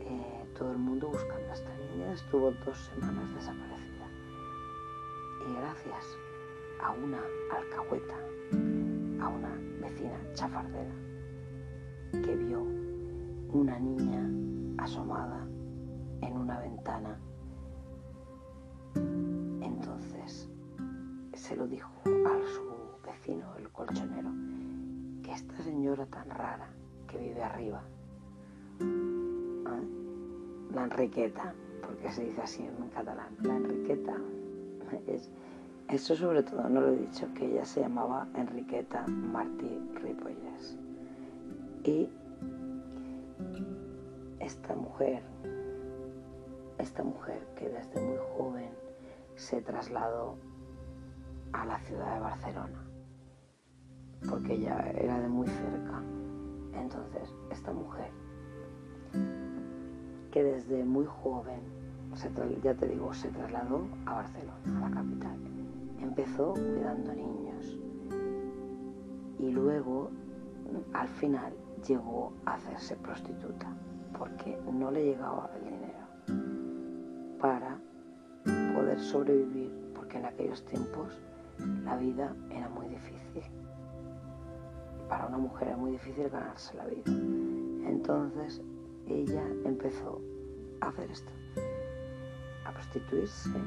Eh, 0.00 0.44
todo 0.56 0.72
el 0.72 0.78
mundo 0.78 1.08
buscando 1.08 1.50
a 1.50 1.54
esta 1.54 1.70
niña 1.76 2.12
estuvo 2.12 2.52
dos 2.64 2.78
semanas 2.78 3.34
desaparecida 3.34 3.83
y 5.48 5.54
gracias 5.54 6.18
a 6.80 6.92
una 6.92 7.20
alcahueta, 7.50 8.14
a 9.20 9.28
una 9.28 9.58
vecina 9.80 10.18
chafardera, 10.32 10.94
que 12.12 12.36
vio 12.36 12.62
una 13.52 13.78
niña 13.78 14.28
asomada 14.82 15.46
en 16.22 16.36
una 16.36 16.58
ventana. 16.60 17.18
Entonces 19.60 20.48
se 21.34 21.56
lo 21.56 21.66
dijo 21.66 21.90
a 22.04 22.46
su 22.46 23.06
vecino, 23.06 23.54
el 23.58 23.70
colchonero, 23.70 24.30
que 25.22 25.32
esta 25.32 25.56
señora 25.62 26.06
tan 26.06 26.30
rara 26.30 26.68
que 27.08 27.18
vive 27.18 27.42
arriba, 27.42 27.82
¿eh? 28.80 29.88
la 30.72 30.84
Enriqueta, 30.84 31.54
porque 31.82 32.10
se 32.10 32.24
dice 32.24 32.42
así 32.42 32.62
en 32.64 32.88
catalán, 32.88 33.36
la 33.42 33.56
Enriqueta 33.56 34.16
eso 35.88 36.16
sobre 36.16 36.42
todo 36.42 36.68
no 36.68 36.80
lo 36.80 36.88
he 36.88 36.96
dicho, 36.96 37.26
que 37.34 37.46
ella 37.46 37.64
se 37.64 37.80
llamaba 37.80 38.26
Enriqueta 38.34 39.06
Martí 39.06 39.80
Ripolles. 40.02 40.76
Y 41.84 42.08
esta 44.40 44.74
mujer, 44.74 45.22
esta 46.78 47.02
mujer 47.02 47.46
que 47.56 47.68
desde 47.68 48.00
muy 48.00 48.18
joven 48.36 48.70
se 49.36 49.60
trasladó 49.60 50.36
a 51.52 51.64
la 51.66 51.78
ciudad 51.80 52.14
de 52.14 52.20
Barcelona, 52.20 52.84
porque 54.28 54.54
ella 54.54 54.90
era 54.98 55.20
de 55.20 55.28
muy 55.28 55.46
cerca. 55.46 56.02
Entonces, 56.74 57.32
esta 57.50 57.72
mujer, 57.72 58.10
que 60.32 60.42
desde 60.42 60.84
muy 60.84 61.06
joven, 61.06 61.60
ya 62.62 62.74
te 62.74 62.88
digo, 62.88 63.12
se 63.12 63.28
trasladó 63.28 63.86
a 64.06 64.14
Barcelona, 64.14 64.86
a 64.86 64.88
la 64.88 64.94
capital 64.94 65.44
empezó 66.04 66.52
cuidando 66.52 67.12
niños 67.12 67.76
y 69.38 69.50
luego 69.50 70.10
al 70.92 71.08
final 71.08 71.52
llegó 71.86 72.32
a 72.44 72.54
hacerse 72.54 72.94
prostituta 72.96 73.66
porque 74.16 74.56
no 74.72 74.90
le 74.90 75.06
llegaba 75.06 75.50
el 75.56 75.64
dinero 75.64 76.54
para 77.40 77.78
poder 78.74 79.00
sobrevivir 79.00 79.72
porque 79.94 80.18
en 80.18 80.26
aquellos 80.26 80.64
tiempos 80.66 81.20
la 81.84 81.96
vida 81.96 82.34
era 82.50 82.68
muy 82.68 82.86
difícil. 82.88 83.42
Para 85.08 85.26
una 85.26 85.38
mujer 85.38 85.68
era 85.68 85.76
muy 85.76 85.92
difícil 85.92 86.28
ganarse 86.28 86.76
la 86.76 86.86
vida. 86.86 87.10
Entonces 87.88 88.62
ella 89.06 89.44
empezó 89.64 90.20
a 90.80 90.88
hacer 90.88 91.10
esto, 91.10 91.30
a 92.64 92.72
prostituirse 92.72 93.58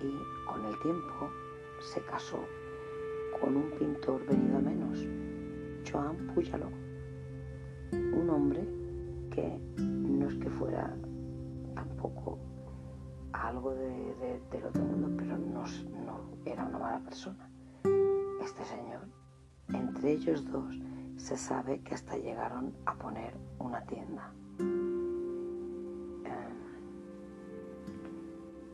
y 0.00 0.46
con 0.46 0.64
el 0.64 0.78
tiempo 0.80 1.30
se 1.80 2.02
casó 2.02 2.44
con 3.40 3.56
un 3.56 3.70
pintor 3.78 4.24
venido 4.26 4.58
a 4.58 4.60
menos, 4.60 5.06
Joan 5.90 6.16
Puyaló, 6.34 6.68
un 7.92 8.30
hombre 8.30 8.66
que 9.30 9.58
no 9.78 10.28
es 10.28 10.34
que 10.36 10.50
fuera 10.50 10.94
tampoco 11.74 12.38
algo 13.32 13.74
de, 13.74 14.40
del 14.50 14.64
otro 14.64 14.82
mundo, 14.82 15.10
pero 15.16 15.38
no, 15.38 15.64
no 16.04 16.30
era 16.44 16.66
una 16.66 16.78
mala 16.78 17.00
persona. 17.00 17.48
Este 18.42 18.64
señor, 18.64 19.06
entre 19.68 20.12
ellos 20.12 20.44
dos, 20.50 20.78
se 21.16 21.36
sabe 21.36 21.80
que 21.80 21.94
hasta 21.94 22.16
llegaron 22.16 22.74
a 22.86 22.94
poner 22.96 23.34
una 23.58 23.84
tienda. 23.86 24.32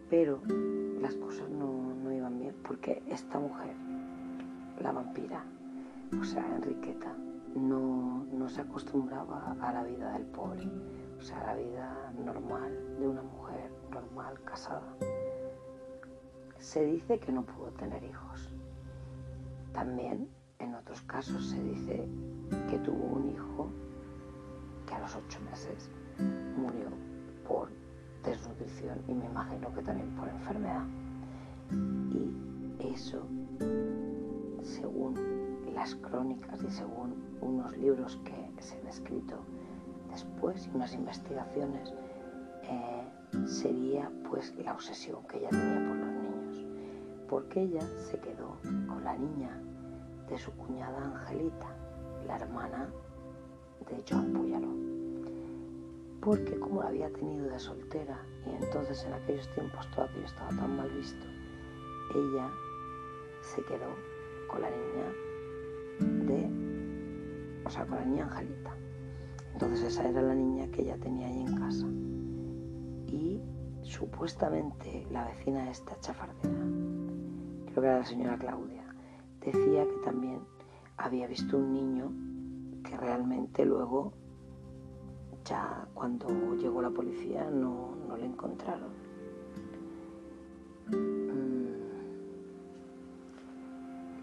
Pero 0.08 0.40
las 1.00 1.14
cosas 1.16 1.48
no, 1.50 2.12
iban 2.12 2.38
bien 2.38 2.54
porque 2.62 3.02
esta 3.08 3.38
mujer, 3.38 3.74
la 4.80 4.92
vampira, 4.92 5.44
o 6.18 6.24
sea, 6.24 6.46
Enriqueta, 6.54 7.14
no, 7.54 8.24
no 8.32 8.48
se 8.48 8.60
acostumbraba 8.60 9.56
a 9.60 9.72
la 9.72 9.82
vida 9.82 10.12
del 10.12 10.24
pobre, 10.26 10.68
o 11.18 11.22
sea, 11.22 11.40
a 11.40 11.46
la 11.46 11.54
vida 11.56 12.12
normal 12.24 12.98
de 12.98 13.08
una 13.08 13.22
mujer 13.22 13.70
normal, 13.90 14.38
casada. 14.44 14.94
Se 16.58 16.84
dice 16.84 17.18
que 17.18 17.32
no 17.32 17.42
pudo 17.42 17.70
tener 17.72 18.02
hijos. 18.04 18.50
También 19.72 20.28
en 20.58 20.74
otros 20.74 21.00
casos 21.02 21.50
se 21.50 21.62
dice 21.62 22.08
que 22.70 22.78
tuvo 22.78 23.04
un 23.04 23.30
hijo 23.30 23.70
que 24.86 24.94
a 24.94 25.00
los 25.00 25.16
ocho 25.16 25.40
meses 25.50 25.90
murió 26.56 26.88
por 27.46 27.68
desnutrición 28.26 29.00
y 29.08 29.14
me 29.14 29.26
imagino 29.26 29.72
que 29.74 29.82
también 29.82 30.08
por 30.16 30.28
enfermedad. 30.28 30.82
Y 32.10 32.92
eso, 32.92 33.26
según 34.62 35.14
las 35.74 35.94
crónicas 35.96 36.62
y 36.62 36.70
según 36.70 37.14
unos 37.40 37.76
libros 37.76 38.18
que 38.24 38.62
se 38.62 38.78
han 38.78 38.86
escrito 38.86 39.36
después 40.10 40.66
y 40.66 40.76
unas 40.76 40.94
investigaciones, 40.94 41.92
eh, 42.64 43.46
sería 43.46 44.10
pues 44.28 44.54
la 44.56 44.72
obsesión 44.72 45.26
que 45.26 45.38
ella 45.38 45.50
tenía 45.50 45.86
por 45.86 45.96
los 45.96 46.12
niños. 46.12 46.64
Porque 47.28 47.62
ella 47.62 47.82
se 47.98 48.18
quedó 48.18 48.56
con 48.62 49.02
la 49.04 49.16
niña 49.16 49.60
de 50.28 50.38
su 50.38 50.50
cuñada 50.52 51.04
Angelita, 51.04 51.68
la 52.26 52.36
hermana 52.36 52.88
de 53.88 54.04
John 54.08 54.32
Puyalo. 54.32 54.85
Porque 56.26 56.58
como 56.58 56.82
la 56.82 56.88
había 56.88 57.08
tenido 57.12 57.46
de 57.46 57.56
soltera 57.60 58.20
y 58.44 58.64
entonces 58.64 59.04
en 59.04 59.12
aquellos 59.12 59.48
tiempos 59.54 59.88
todo 59.92 60.06
aquello 60.06 60.26
estaba 60.26 60.48
tan 60.48 60.76
mal 60.76 60.90
visto, 60.90 61.24
ella 62.16 62.50
se 63.42 63.62
quedó 63.62 63.94
con 64.48 64.60
la 64.60 64.68
niña 64.68 66.26
de, 66.26 67.62
o 67.64 67.70
sea, 67.70 67.86
con 67.86 67.98
la 67.98 68.04
niña 68.06 68.24
Angelita. 68.24 68.76
Entonces 69.52 69.82
esa 69.84 70.08
era 70.08 70.20
la 70.20 70.34
niña 70.34 70.66
que 70.72 70.82
ella 70.82 70.96
tenía 70.98 71.28
ahí 71.28 71.42
en 71.42 71.56
casa. 71.58 71.86
Y 73.06 73.40
supuestamente 73.82 75.06
la 75.12 75.28
vecina 75.28 75.70
esta 75.70 75.96
chafardera, 76.00 76.58
creo 77.66 77.82
que 77.82 77.86
era 77.86 77.98
la 77.98 78.04
señora 78.04 78.36
Claudia, 78.36 78.84
decía 79.38 79.84
que 79.84 79.96
también 80.04 80.40
había 80.96 81.28
visto 81.28 81.56
un 81.56 81.72
niño 81.72 82.10
que 82.82 82.96
realmente 82.96 83.64
luego, 83.64 84.12
ya 85.46 85.86
cuando 85.94 86.28
llegó 86.56 86.82
la 86.82 86.90
policía, 86.90 87.48
no, 87.50 87.94
no 88.08 88.16
le 88.16 88.26
encontraron. 88.26 88.90
Mm. 90.88 91.66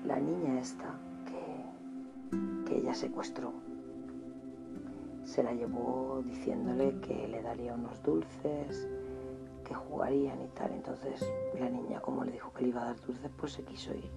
La 0.05 0.19
niña 0.19 0.59
esta 0.59 0.99
que, 1.25 2.65
que 2.65 2.79
ella 2.79 2.93
secuestró, 2.93 3.53
se 5.23 5.43
la 5.43 5.53
llevó 5.53 6.21
diciéndole 6.25 6.99
que 6.99 7.27
le 7.27 7.41
daría 7.41 7.73
unos 7.73 8.03
dulces, 8.03 8.87
que 9.65 9.73
jugarían 9.73 10.41
y 10.41 10.47
tal. 10.49 10.71
Entonces 10.73 11.25
la 11.57 11.69
niña, 11.69 12.01
como 12.01 12.25
le 12.25 12.33
dijo 12.33 12.51
que 12.53 12.63
le 12.63 12.69
iba 12.69 12.81
a 12.81 12.85
dar 12.85 12.99
dulces, 12.99 13.31
pues 13.37 13.53
se 13.53 13.63
quiso 13.63 13.93
ir. 13.93 14.09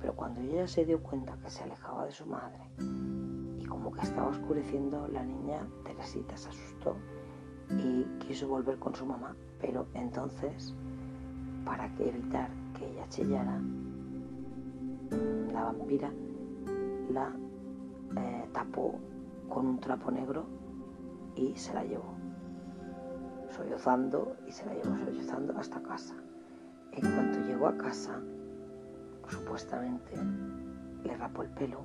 Pero 0.00 0.14
cuando 0.14 0.40
ella 0.40 0.68
se 0.68 0.84
dio 0.84 1.02
cuenta 1.02 1.36
que 1.42 1.50
se 1.50 1.64
alejaba 1.64 2.06
de 2.06 2.12
su 2.12 2.26
madre 2.26 2.60
que 3.94 4.02
estaba 4.02 4.28
oscureciendo, 4.28 5.08
la 5.08 5.22
niña 5.22 5.66
Teresita 5.84 6.36
se 6.36 6.48
asustó 6.48 6.96
y 7.70 8.04
quiso 8.18 8.48
volver 8.48 8.78
con 8.78 8.94
su 8.94 9.06
mamá. 9.06 9.34
Pero 9.60 9.86
entonces, 9.94 10.74
para 11.64 11.86
evitar 11.98 12.50
que 12.76 12.90
ella 12.90 13.08
chillara, 13.08 13.60
la 15.52 15.64
vampira 15.64 16.12
la 17.10 17.32
eh, 18.16 18.48
tapó 18.52 18.98
con 19.48 19.66
un 19.66 19.78
trapo 19.78 20.10
negro 20.10 20.46
y 21.36 21.54
se 21.56 21.74
la 21.74 21.84
llevó, 21.84 22.14
sollozando 23.50 24.36
y 24.46 24.52
se 24.52 24.66
la 24.66 24.74
llevó 24.74 24.96
sollozando 24.96 25.56
hasta 25.58 25.82
casa. 25.82 26.14
En 26.92 27.00
cuanto 27.00 27.40
llegó 27.40 27.66
a 27.66 27.76
casa, 27.76 28.20
supuestamente 29.28 30.16
le 31.04 31.16
rapó 31.16 31.42
el 31.42 31.50
pelo 31.50 31.84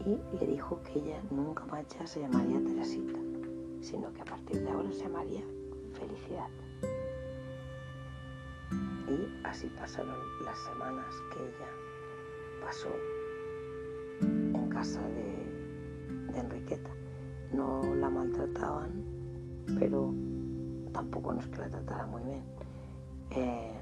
y 0.00 0.18
le 0.38 0.46
dijo 0.46 0.80
que 0.82 0.98
ella 0.98 1.22
nunca 1.30 1.64
más 1.66 1.86
ya 1.88 2.06
se 2.06 2.20
llamaría 2.20 2.62
Teresita, 2.62 3.18
sino 3.80 4.12
que 4.12 4.22
a 4.22 4.24
partir 4.24 4.60
de 4.62 4.70
ahora 4.70 4.90
se 4.92 5.02
llamaría 5.04 5.42
Felicidad. 5.92 6.48
Y 9.08 9.46
así 9.46 9.68
pasaron 9.78 10.16
las 10.44 10.58
semanas 10.58 11.14
que 11.32 11.40
ella 11.40 11.68
pasó 12.64 12.88
en 14.20 14.68
casa 14.68 15.00
de, 15.00 16.38
Enriqueta. 16.38 16.90
No 17.52 17.94
la 17.94 18.10
maltrataban, 18.10 19.04
pero 19.78 20.12
tampoco 20.92 21.32
no 21.32 21.40
es 21.40 21.46
que 21.46 21.58
la 21.58 21.70
tratara 21.70 22.06
muy 22.06 22.22
bien. 22.24 22.42
Eh, 23.30 23.72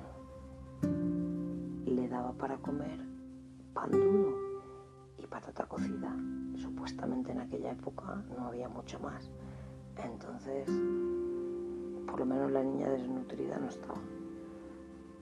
le 1.86 2.08
daba 2.08 2.32
para 2.32 2.58
comer 2.58 3.00
pan 3.72 3.90
duro 3.90 4.41
patata 5.32 5.64
cocida. 5.64 6.14
Supuestamente 6.56 7.32
en 7.32 7.40
aquella 7.40 7.72
época 7.72 8.22
no 8.36 8.46
había 8.46 8.68
mucho 8.68 9.00
más. 9.00 9.30
Entonces, 9.96 10.68
por 12.06 12.20
lo 12.20 12.26
menos 12.26 12.52
la 12.52 12.62
niña 12.62 12.90
desnutrida 12.90 13.58
no 13.58 13.68
estaba. 13.68 14.00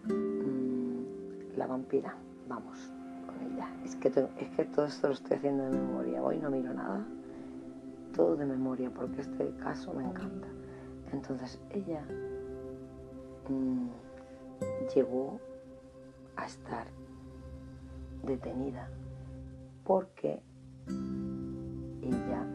Mm, 0.09 1.57
la 1.57 1.66
vampira, 1.66 2.16
vamos 2.49 2.92
con 3.27 3.53
ella. 3.53 3.68
Es 3.85 3.94
que, 3.96 4.09
es 4.09 4.51
que 4.57 4.64
todo 4.64 4.87
esto 4.87 5.07
lo 5.07 5.14
estoy 5.14 5.37
haciendo 5.37 5.64
de 5.64 5.70
memoria. 5.70 6.23
Hoy 6.23 6.38
no 6.38 6.51
miro 6.51 6.75
nada. 6.75 7.07
Todo 8.14 8.35
de 8.35 8.46
memoria 8.46 8.90
porque 8.90 9.20
este 9.20 9.55
caso 9.62 9.94
me 9.94 10.03
encanta. 10.03 10.49
Entonces 11.12 11.61
ella 11.70 12.05
mmm, 13.49 13.87
llegó 14.92 15.38
a 16.37 16.46
estar 16.46 16.87
detenida 18.25 18.88
porque 19.90 20.40
ella 22.00 22.46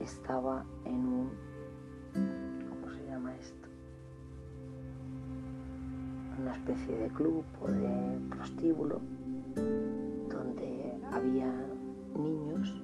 estaba 0.00 0.66
en 0.84 1.06
un, 1.06 1.30
¿cómo 2.68 2.92
se 2.92 3.06
llama 3.06 3.32
esto? 3.36 3.68
Una 6.40 6.50
especie 6.50 6.98
de 6.98 7.08
club 7.10 7.44
o 7.62 7.68
de 7.68 8.18
prostíbulo 8.28 9.00
donde 10.28 11.00
había 11.12 11.46
niños 12.16 12.74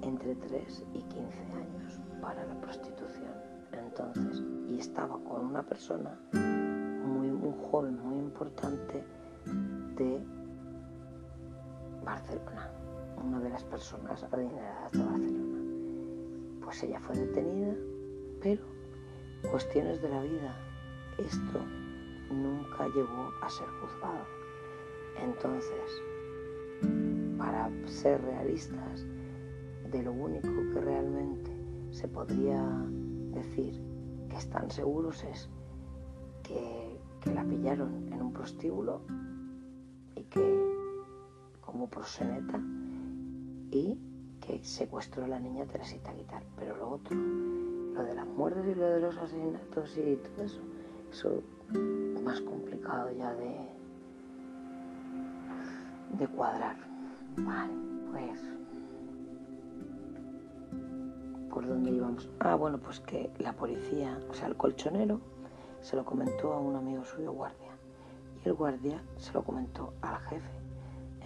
entre 0.00 0.34
3 0.34 0.86
y 0.94 1.02
15 1.02 1.42
años 1.52 2.00
para 2.22 2.42
la 2.46 2.58
prostitución. 2.58 3.34
Entonces, 3.70 4.42
y 4.66 4.78
estaba 4.78 5.18
con 5.24 5.44
una 5.44 5.62
persona 5.62 6.18
un 6.32 7.52
joven 7.70 7.98
muy 8.02 8.18
importante 8.18 9.04
de 9.96 10.31
Barcelona, 12.12 12.70
una 13.24 13.40
de 13.40 13.48
las 13.48 13.64
personas 13.64 14.22
adineradas 14.24 14.92
de 14.92 15.04
Barcelona. 15.04 15.60
Pues 16.62 16.82
ella 16.82 17.00
fue 17.00 17.16
detenida, 17.16 17.74
pero 18.42 18.62
cuestiones 19.50 20.02
de 20.02 20.08
la 20.08 20.22
vida, 20.22 20.56
esto 21.18 21.58
nunca 22.30 22.86
llegó 22.88 23.32
a 23.40 23.48
ser 23.48 23.66
juzgado. 23.80 24.26
Entonces, 25.22 26.02
para 27.38 27.70
ser 27.86 28.20
realistas, 28.22 29.06
de 29.90 30.02
lo 30.02 30.12
único 30.12 30.48
que 30.72 30.80
realmente 30.80 31.50
se 31.90 32.08
podría 32.08 32.62
decir 33.32 33.80
que 34.28 34.36
están 34.36 34.70
seguros 34.70 35.24
es 35.24 35.48
que 36.42 36.92
que 37.22 37.32
la 37.32 37.44
pillaron 37.44 38.12
en 38.12 38.20
un 38.20 38.32
prostíbulo 38.32 39.00
y 40.16 40.24
que 40.24 40.61
como 41.82 41.90
proseneta 41.90 42.60
y 43.72 43.98
que 44.40 44.62
secuestró 44.62 45.24
a 45.24 45.28
la 45.28 45.40
niña 45.40 45.64
Teresita 45.64 46.12
tal. 46.30 46.44
Pero 46.56 46.76
lo 46.76 46.90
otro, 46.90 47.16
lo 47.16 48.04
de 48.04 48.14
las 48.14 48.26
muertes 48.26 48.64
y 48.66 48.74
lo 48.76 48.86
de 48.86 49.00
los 49.00 49.16
asesinatos 49.16 49.96
y 49.96 50.16
todo 50.16 50.44
eso, 50.44 50.60
eso 51.10 51.42
es 52.14 52.22
más 52.22 52.40
complicado 52.42 53.10
ya 53.10 53.34
de, 53.34 53.68
de 56.18 56.28
cuadrar. 56.28 56.76
Vale, 57.38 57.72
pues 58.12 58.40
por 61.50 61.66
dónde 61.66 61.90
íbamos. 61.90 62.30
Ah, 62.38 62.54
bueno, 62.54 62.78
pues 62.78 63.00
que 63.00 63.28
la 63.38 63.54
policía, 63.54 64.20
o 64.30 64.34
sea, 64.34 64.46
el 64.46 64.56
colchonero, 64.56 65.20
se 65.80 65.96
lo 65.96 66.04
comentó 66.04 66.52
a 66.52 66.60
un 66.60 66.76
amigo 66.76 67.04
suyo 67.04 67.32
guardia 67.32 67.72
y 68.44 68.48
el 68.48 68.54
guardia 68.54 69.02
se 69.16 69.32
lo 69.32 69.42
comentó 69.42 69.94
al 70.00 70.18
jefe. 70.28 70.61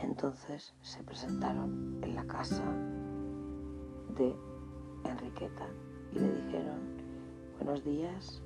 Entonces 0.02 0.74
se 0.82 1.02
presentaron 1.02 1.98
en 2.02 2.14
la 2.14 2.24
casa 2.26 2.64
de 4.16 4.36
Enriqueta 5.04 5.66
y 6.12 6.18
le 6.18 6.32
dijeron, 6.42 6.78
buenos 7.58 7.84
días, 7.84 8.42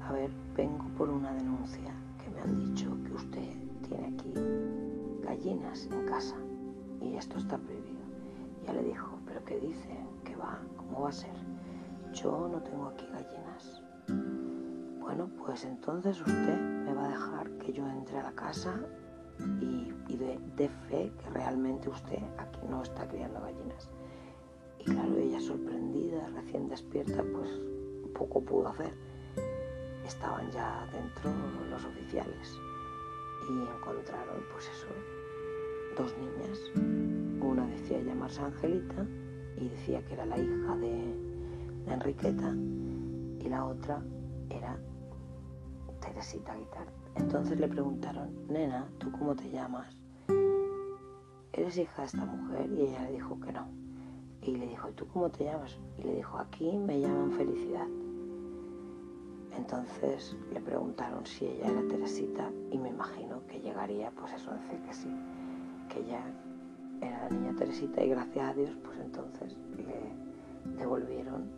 a 0.00 0.12
ver, 0.12 0.30
vengo 0.56 0.84
por 0.96 1.10
una 1.10 1.32
denuncia 1.34 1.94
que 2.22 2.30
me 2.30 2.40
han 2.40 2.58
dicho 2.58 2.96
que 3.04 3.12
usted 3.12 3.54
tiene 3.86 4.06
aquí 4.08 4.34
gallinas 5.22 5.86
en 5.86 6.06
casa 6.06 6.36
y 7.00 7.16
esto 7.16 7.38
está 7.38 7.58
prohibido. 7.58 8.02
Ya 8.66 8.72
le 8.72 8.82
dijo, 8.84 9.18
pero 9.26 9.44
¿qué 9.44 9.58
dice? 9.60 9.96
¿Qué 10.24 10.36
va? 10.36 10.60
¿Cómo 10.76 11.02
va 11.02 11.08
a 11.10 11.12
ser? 11.12 11.34
Yo 12.12 12.48
no 12.48 12.60
tengo 12.62 12.86
aquí 12.86 13.06
gallinas. 13.06 13.82
Bueno, 15.00 15.28
pues 15.44 15.64
entonces 15.64 16.20
usted 16.20 16.60
me 16.60 16.94
va 16.94 17.06
a 17.06 17.08
dejar 17.08 17.50
que 17.58 17.72
yo 17.72 17.86
entre 17.88 18.18
a 18.18 18.22
la 18.22 18.32
casa 18.32 18.80
y, 19.60 20.16
de, 20.16 20.68
fe 20.88 21.12
que 21.18 21.30
realmente 21.30 21.88
usted 21.88 22.18
aquí 22.38 22.60
no 22.68 22.82
está 22.82 23.08
criando 23.08 23.40
gallinas. 23.40 23.90
Y 24.78 24.84
claro, 24.84 25.16
ella 25.16 25.40
sorprendida, 25.40 26.28
recién 26.30 26.68
despierta, 26.68 27.24
pues 27.32 27.50
poco 28.14 28.40
pudo 28.42 28.68
hacer. 28.68 28.92
Estaban 30.06 30.50
ya 30.50 30.86
dentro 30.92 31.30
los 31.70 31.84
oficiales 31.84 32.58
y 33.48 33.52
encontraron, 33.52 34.44
pues 34.52 34.68
eso, 34.68 34.86
dos 35.96 36.14
niñas. 36.18 36.60
Una 37.40 37.66
decía 37.66 38.00
llamarse 38.00 38.40
Angelita 38.40 39.06
y 39.56 39.68
decía 39.68 40.04
que 40.04 40.14
era 40.14 40.26
la 40.26 40.38
hija 40.38 40.76
de, 40.76 41.32
Enriqueta 41.86 42.54
y 43.40 43.48
la 43.48 43.64
otra 43.64 44.00
era 44.48 44.78
Teresita 46.00 46.54
Guitar. 46.54 47.01
Entonces 47.16 47.58
le 47.58 47.68
preguntaron, 47.68 48.30
nena, 48.48 48.88
¿tú 48.98 49.10
cómo 49.12 49.34
te 49.34 49.50
llamas? 49.50 49.96
¿Eres 51.52 51.76
hija 51.76 52.02
de 52.02 52.06
esta 52.06 52.24
mujer? 52.24 52.70
Y 52.72 52.82
ella 52.82 53.02
le 53.04 53.12
dijo 53.12 53.38
que 53.40 53.52
no. 53.52 53.68
Y 54.42 54.56
le 54.56 54.66
dijo, 54.66 54.88
¿y 54.88 54.92
tú 54.92 55.06
cómo 55.08 55.30
te 55.30 55.44
llamas? 55.44 55.78
Y 55.98 56.02
le 56.02 56.14
dijo, 56.16 56.38
aquí 56.38 56.76
me 56.76 57.00
llaman 57.00 57.32
Felicidad. 57.32 57.86
Entonces 59.56 60.36
le 60.52 60.60
preguntaron 60.60 61.26
si 61.26 61.46
ella 61.46 61.68
era 61.68 61.86
Teresita 61.88 62.50
y 62.70 62.78
me 62.78 62.88
imagino 62.88 63.46
que 63.46 63.60
llegaría 63.60 64.10
pues 64.12 64.32
eso 64.32 64.50
a 64.50 64.54
decir 64.54 64.80
que 64.80 64.94
sí, 64.94 65.14
que 65.90 66.00
ella 66.00 66.22
era 67.02 67.24
la 67.24 67.28
niña 67.28 67.54
Teresita 67.56 68.02
y 68.02 68.08
gracias 68.08 68.50
a 68.50 68.54
Dios 68.54 68.70
pues 68.82 68.98
entonces 68.98 69.56
le 69.76 70.78
devolvieron 70.78 71.50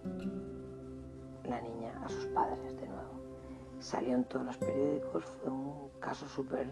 la 1.45 1.61
niña 1.61 1.93
a 2.05 2.09
sus 2.09 2.27
padres 2.27 2.77
de 2.81 2.89
nuevo. 2.89 3.24
Salió 3.85 4.15
en 4.15 4.25
todos 4.25 4.47
los 4.47 4.57
periódicos, 4.57 5.27
fue 5.27 5.53
un 5.53 5.91
caso 6.01 6.27
súper 6.27 6.71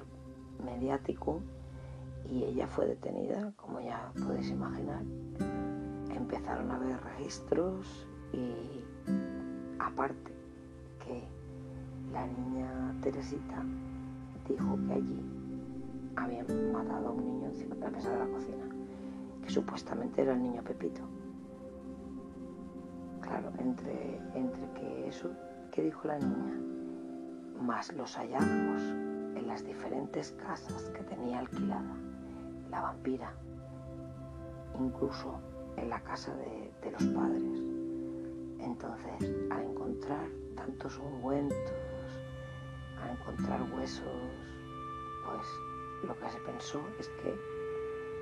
mediático 0.65 1.43
y 2.25 2.43
ella 2.43 2.67
fue 2.67 2.87
detenida, 2.87 3.53
como 3.55 3.83
ya 3.83 4.11
podéis 4.25 4.49
imaginar. 4.49 5.03
Empezaron 6.11 6.71
a 6.71 6.77
haber 6.77 6.99
registros 7.03 8.09
y 8.33 8.83
aparte 9.79 10.33
que 11.05 11.23
la 12.15 12.27
niña 12.27 12.97
Teresita 13.03 13.63
dijo 14.49 14.79
que 14.87 14.93
allí 14.95 15.21
habían 16.17 16.73
matado 16.73 17.09
a 17.09 17.11
un 17.11 17.27
niño 17.27 17.49
encima 17.49 17.75
de 17.75 17.81
la 17.83 17.91
mesa 17.91 18.11
de 18.11 18.19
la 18.21 18.27
cocina, 18.27 18.65
que 19.43 19.51
supuestamente 19.51 20.23
era 20.23 20.33
el 20.33 20.43
niño 20.43 20.63
Pepito. 20.63 21.03
Claro, 23.21 23.53
entre, 23.59 24.17
entre 24.35 24.73
que 24.73 25.09
eso 25.09 25.29
que 25.71 25.83
dijo 25.83 26.09
la 26.09 26.19
niña, 26.19 26.72
más 27.61 27.93
los 27.93 28.17
hallazgos 28.17 28.83
en 29.37 29.47
las 29.47 29.65
diferentes 29.65 30.33
casas 30.33 30.91
que 30.91 31.03
tenía 31.05 31.41
alquilada 31.41 31.97
la 32.73 32.81
vampira, 32.81 33.33
incluso 34.81 35.39
en 35.77 35.91
la 35.91 36.01
casa 36.01 36.35
de, 36.35 36.91
los 36.91 37.05
padres. 37.09 37.63
Entonces, 38.59 39.31
al 39.51 39.63
encontrar 39.63 40.27
tantos 40.57 40.99
ungüentos, 40.99 41.59
al 43.03 43.11
encontrar 43.11 43.61
huesos, 43.75 44.07
pues 45.27 45.47
lo 46.09 46.19
que 46.19 46.31
se 46.31 46.41
pensó 46.41 46.81
es 46.99 47.09
que 47.23 47.37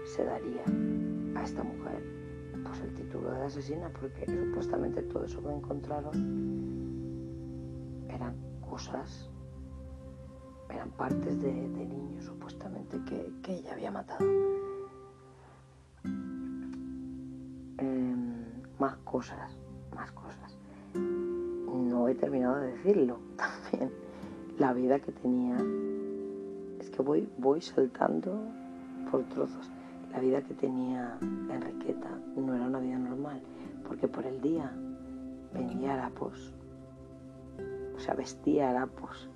se 0.04 0.24
daría 0.24 0.64
a 1.36 1.44
esta 1.44 1.62
mujer 1.62 2.02
pues 2.64 2.80
el 2.80 2.94
título 2.94 3.30
de 3.30 3.44
asesina 3.44 3.88
porque 4.00 4.26
supuestamente 4.26 5.02
todo 5.02 5.24
eso 5.24 5.42
que 5.42 5.50
encontraron 5.50 6.59
cosas, 8.80 9.28
eran 10.70 10.88
partes 10.92 11.42
de, 11.42 11.52
niños 11.52 12.24
supuestamente 12.24 12.98
que, 13.04 13.52
ella 13.52 13.72
había 13.74 13.90
matado. 13.90 14.24
Em, 17.76 18.44
más 18.78 18.96
cosas, 19.04 19.58
más 19.94 20.10
cosas. 20.12 20.56
No 20.94 22.08
he 22.08 22.14
terminado 22.14 22.56
de 22.56 22.72
decirlo 22.72 23.18
también. 23.36 23.92
La 24.58 24.72
vida 24.72 24.98
que 24.98 25.12
tenía 25.12 25.58
que 26.90 27.02
voy, 27.02 27.28
voy 27.36 27.60
saltando 27.60 28.40
por 29.10 29.22
trozos. 29.24 29.70
La 30.12 30.20
vida 30.20 30.40
que 30.42 30.54
tenía 30.54 31.18
Enriqueta 31.20 32.10
no 32.34 32.54
era 32.54 32.64
una 32.64 32.80
vida 32.80 32.98
normal, 32.98 33.42
porque 33.86 34.08
por 34.08 34.24
el 34.24 34.40
día 34.40 34.72
vendía 35.52 35.94
harapos, 35.94 36.54
o 38.00 38.02
sea, 38.02 38.14
vestía 38.14 38.70
harapos 38.70 39.28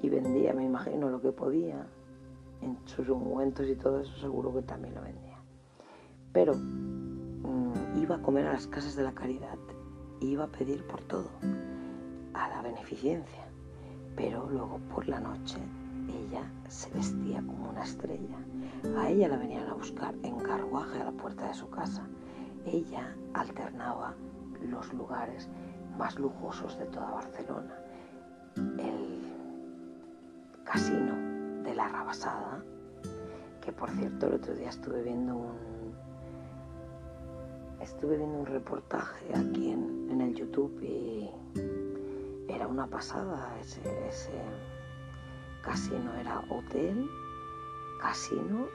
y 0.00 0.08
vendía, 0.08 0.52
me 0.54 0.64
imagino, 0.64 1.10
lo 1.10 1.20
que 1.20 1.32
podía, 1.32 1.84
en 2.62 2.78
sus 2.84 3.08
ungüentos 3.08 3.66
y 3.68 3.74
todo 3.74 4.00
eso 4.00 4.16
seguro 4.18 4.54
que 4.54 4.62
también 4.62 4.94
lo 4.94 5.02
vendía. 5.02 5.36
Pero 6.32 6.54
mm, 6.54 7.98
iba 8.00 8.14
a 8.14 8.22
comer 8.22 8.46
a 8.46 8.52
las 8.52 8.68
casas 8.68 8.94
de 8.94 9.02
la 9.02 9.12
caridad, 9.12 9.58
iba 10.20 10.44
a 10.44 10.46
pedir 10.46 10.86
por 10.86 11.00
todo, 11.02 11.28
a 12.34 12.48
la 12.48 12.62
beneficencia, 12.62 13.48
pero 14.14 14.48
luego 14.48 14.78
por 14.94 15.08
la 15.08 15.18
noche 15.18 15.58
ella 16.08 16.48
se 16.68 16.90
vestía 16.90 17.42
como 17.44 17.70
una 17.70 17.82
estrella. 17.82 18.38
A 18.96 19.10
ella 19.10 19.26
la 19.26 19.38
venían 19.38 19.66
a 19.66 19.74
buscar 19.74 20.14
en 20.22 20.38
carruaje 20.38 21.00
a 21.00 21.06
la 21.06 21.12
puerta 21.12 21.48
de 21.48 21.54
su 21.54 21.68
casa. 21.68 22.06
Ella 22.64 23.12
alternaba 23.32 24.14
los 24.62 24.94
lugares 24.94 25.48
más 25.98 26.16
lujosos 26.16 26.78
de 26.78 26.86
toda 26.86 27.10
Barcelona. 27.10 27.83
El 28.56 29.32
casino 30.64 31.62
de 31.62 31.74
la 31.74 31.88
Rabasada, 31.88 32.64
que 33.60 33.72
por 33.72 33.90
cierto 33.90 34.26
el 34.26 34.34
otro 34.34 34.54
día 34.54 34.68
estuve 34.68 35.02
viendo 35.02 35.36
un 35.36 35.94
estuve 37.80 38.16
viendo 38.16 38.38
un 38.38 38.46
reportaje 38.46 39.26
aquí 39.34 39.70
en, 39.70 40.08
en 40.10 40.20
el 40.20 40.34
YouTube 40.34 40.80
y 40.82 41.30
era 42.48 42.66
una 42.66 42.86
pasada 42.86 43.54
ese, 43.60 43.80
ese 44.08 44.32
casino 45.62 46.14
era 46.14 46.40
hotel, 46.50 47.08
casino, 48.00 48.66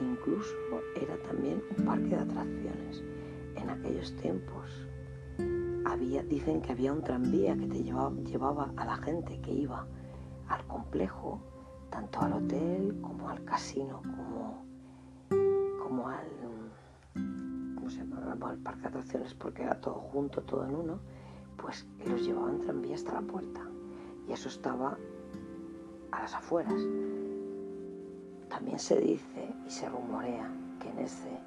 incluso 0.00 0.54
era 1.00 1.16
también 1.22 1.62
un 1.76 1.84
parque 1.84 2.08
de 2.08 2.16
atracciones. 2.16 3.02
En 3.56 3.70
aquellos 3.70 4.12
tiempos 4.16 4.87
dicen 5.96 6.60
que 6.60 6.72
había 6.72 6.92
un 6.92 7.02
tranvía 7.02 7.56
que 7.56 7.66
te 7.66 7.82
llevaba, 7.82 8.72
a 8.76 8.84
la 8.84 8.96
gente 8.96 9.40
que 9.40 9.52
iba 9.52 9.86
al 10.48 10.66
complejo, 10.66 11.40
tanto 11.90 12.20
al 12.20 12.34
hotel 12.34 12.98
como 13.00 13.28
al 13.28 13.44
casino, 13.44 14.02
como, 14.02 14.64
como 15.82 16.08
al, 16.08 16.26
¿cómo 17.74 17.90
se 17.90 18.00
al 18.00 18.58
parque 18.58 18.82
de 18.82 18.88
atracciones, 18.88 19.34
porque 19.34 19.62
era 19.62 19.80
todo 19.80 19.94
junto, 19.94 20.42
todo 20.42 20.64
en 20.66 20.74
uno, 20.74 20.98
pues 21.56 21.86
los 22.06 22.24
llevaban 22.24 22.60
tranvía 22.60 22.94
hasta 22.94 23.14
la 23.14 23.22
puerta. 23.22 23.62
Y 24.28 24.32
eso 24.32 24.48
estaba 24.48 24.96
a 26.12 26.20
las 26.20 26.34
afueras. 26.34 26.80
También 28.48 28.78
se 28.78 29.00
dice 29.00 29.54
y 29.66 29.70
se 29.70 29.88
rumorea 29.88 30.50
que 30.80 30.90
en 30.90 30.98
ese 30.98 31.40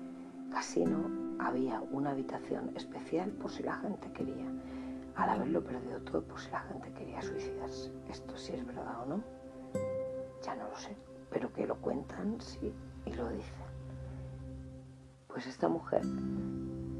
casino 0.52 1.21
había 1.42 1.82
una 1.92 2.12
habitación 2.12 2.72
especial 2.76 3.32
por 3.32 3.52
si 3.52 3.64
la 3.64 3.76
gente 3.78 4.12
quería, 4.14 4.46
al 5.16 5.30
haberlo 5.30 5.64
perdido 5.64 6.00
todo, 6.02 6.22
por 6.24 6.40
si 6.40 6.52
la 6.52 6.60
gente 6.62 6.92
quería 6.94 7.22
suicidarse. 7.22 7.92
Esto 8.10 8.38
sí 8.38 8.54
es 8.54 8.66
verdad 8.66 9.02
o 9.04 9.06
no, 9.06 9.24
ya 10.44 10.56
no 10.56 10.70
lo 10.70 10.78
sé, 10.78 10.96
pero 11.30 11.52
que 11.52 11.68
lo 11.68 11.76
cuentan, 11.76 12.40
sí, 12.40 12.74
y 13.06 13.14
lo 13.14 13.30
dicen. 13.30 13.62
Pues 15.28 15.48
esta 15.48 15.68
mujer, 15.68 16.04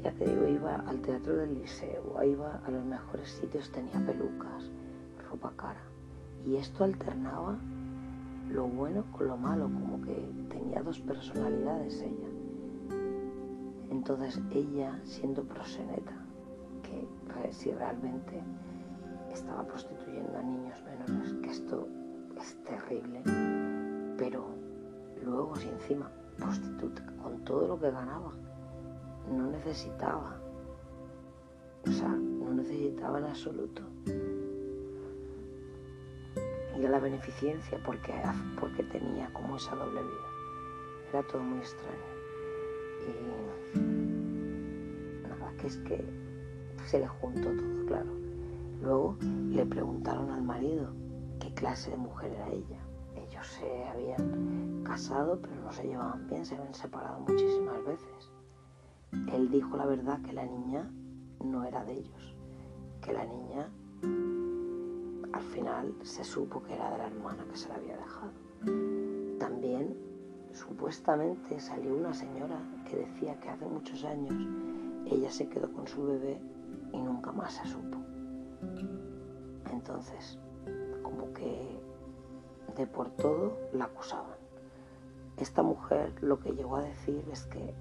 ya 0.02 0.12
te 0.12 0.26
digo, 0.26 0.48
iba 0.48 0.76
al 0.76 1.00
teatro 1.00 1.36
del 1.36 1.54
liceo, 1.54 2.22
iba 2.24 2.60
a 2.66 2.70
los 2.70 2.84
mejores 2.84 3.30
sitios, 3.30 3.70
tenía 3.70 4.04
pelucas, 4.04 4.70
ropa 5.30 5.52
cara 5.56 5.92
y 6.46 6.56
esto 6.56 6.84
alternaba 6.84 7.56
lo 8.50 8.66
bueno 8.66 9.04
con 9.12 9.28
lo 9.28 9.36
malo, 9.36 9.64
como 9.64 10.02
que 10.02 10.14
tenía 10.50 10.82
dos 10.82 10.98
personalidades 11.00 12.02
ella. 12.02 12.31
Entonces 13.92 14.40
ella, 14.50 14.98
siendo 15.04 15.44
proseneta, 15.44 16.14
que 16.82 17.52
si 17.52 17.70
realmente 17.72 18.42
estaba 19.30 19.66
prostituyendo 19.66 20.38
a 20.38 20.42
niños 20.42 20.82
menores, 20.82 21.34
que 21.42 21.50
esto 21.50 21.86
es 22.38 22.56
terrible, 22.64 23.22
pero 24.16 24.46
luego 25.22 25.54
si 25.56 25.68
encima 25.68 26.10
prostituta, 26.38 27.04
con 27.22 27.44
todo 27.44 27.68
lo 27.68 27.78
que 27.78 27.90
ganaba, 27.90 28.32
no 29.30 29.50
necesitaba, 29.50 30.40
o 31.86 31.90
sea, 31.90 32.08
no 32.08 32.54
necesitaba 32.54 33.18
en 33.18 33.26
absoluto 33.26 33.82
y 36.80 36.86
a 36.86 36.88
la 36.88 36.98
beneficencia 36.98 37.78
porque, 37.84 38.14
porque 38.58 38.84
tenía 38.84 39.30
como 39.34 39.56
esa 39.56 39.76
doble 39.76 40.00
vida. 40.02 41.10
Era 41.10 41.22
todo 41.24 41.42
muy 41.42 41.58
extraño. 41.58 42.11
Y 43.74 43.78
nada, 45.28 45.52
que 45.58 45.66
es 45.66 45.76
que 45.78 46.04
se 46.86 47.00
le 47.00 47.08
juntó 47.08 47.48
todo, 47.48 47.86
claro. 47.86 48.10
Luego 48.82 49.16
le 49.50 49.64
preguntaron 49.66 50.30
al 50.30 50.42
marido 50.42 50.92
qué 51.38 51.52
clase 51.54 51.90
de 51.90 51.96
mujer 51.96 52.32
era 52.32 52.48
ella. 52.48 52.80
ellos 53.14 53.46
se 53.46 53.84
habían 53.84 54.82
casado, 54.84 55.38
pero 55.40 55.54
no 55.62 55.72
se 55.72 55.84
llevaban 55.84 56.26
bien, 56.28 56.44
se 56.44 56.56
habían 56.56 56.74
separado 56.74 57.20
muchísimas 57.20 57.84
veces. 57.84 58.30
Él 59.32 59.50
dijo 59.50 59.76
la 59.76 59.86
verdad 59.86 60.20
que 60.22 60.32
la 60.32 60.44
niña 60.44 60.90
no 61.44 61.64
era 61.64 61.84
de 61.84 61.92
ellos, 61.92 62.34
que 63.00 63.12
la 63.12 63.24
niña 63.24 63.68
al 65.32 65.42
final 65.42 65.94
se 66.02 66.24
supo 66.24 66.62
que 66.62 66.74
era 66.74 66.90
de 66.90 66.98
la 66.98 67.06
hermana 67.06 67.44
que 67.50 67.56
se 67.56 67.68
la 67.68 67.76
había 67.76 67.96
dejado. 67.96 68.32
También 69.38 69.96
supuestamente 70.52 71.60
salió 71.60 71.94
una 71.94 72.14
señora 72.14 72.58
que 72.88 72.96
decía 72.96 73.38
que 73.40 73.48
hace 73.48 73.66
muchos 73.66 74.04
años 74.04 74.34
ella 75.06 75.30
se 75.30 75.48
quedó 75.48 75.72
con 75.72 75.86
su 75.86 76.04
bebé 76.04 76.40
y 76.92 77.00
nunca 77.00 77.32
más 77.32 77.54
se 77.54 77.66
supo. 77.66 77.98
Entonces, 79.70 80.38
como 81.02 81.32
que 81.32 81.80
de 82.76 82.86
por 82.86 83.10
todo 83.10 83.58
la 83.72 83.84
acusaban. 83.84 84.36
Esta 85.36 85.62
mujer 85.62 86.12
lo 86.20 86.38
que 86.38 86.52
llegó 86.52 86.76
a 86.76 86.82
decir 86.82 87.24
es 87.30 87.44
que 87.46 87.74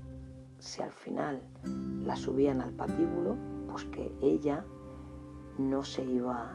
si 0.60 0.82
al 0.82 0.92
final 0.92 1.42
la 2.04 2.16
subían 2.16 2.62
al 2.62 2.72
patíbulo, 2.72 3.36
pues 3.70 3.86
que 3.86 4.14
ella 4.22 4.66
no 5.58 5.84
se 5.84 6.04
iba 6.04 6.54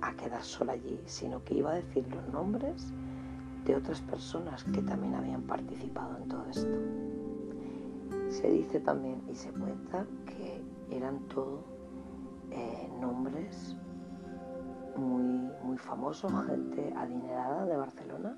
a 0.00 0.12
quedar 0.14 0.42
sola 0.42 0.72
allí, 0.72 1.00
sino 1.06 1.44
que 1.44 1.54
iba 1.54 1.72
a 1.72 1.74
decir 1.76 2.06
los 2.08 2.26
nombres 2.28 2.92
de 3.64 3.76
otras 3.76 4.00
personas 4.00 4.64
que 4.64 4.82
también 4.82 5.14
habían 5.14 5.42
participado 5.42 6.16
en 6.16 6.28
todo 6.28 6.44
esto. 6.50 6.76
Se 8.28 8.48
dice 8.50 8.80
también 8.80 9.22
y 9.28 9.34
se 9.34 9.50
cuenta 9.50 10.06
que 10.26 10.62
eran 10.90 11.20
todo 11.28 11.64
eh, 12.50 12.88
nombres 13.00 13.76
muy, 14.96 15.50
muy 15.62 15.78
famosos, 15.78 16.32
gente 16.46 16.92
adinerada 16.96 17.64
de 17.66 17.76
Barcelona, 17.76 18.36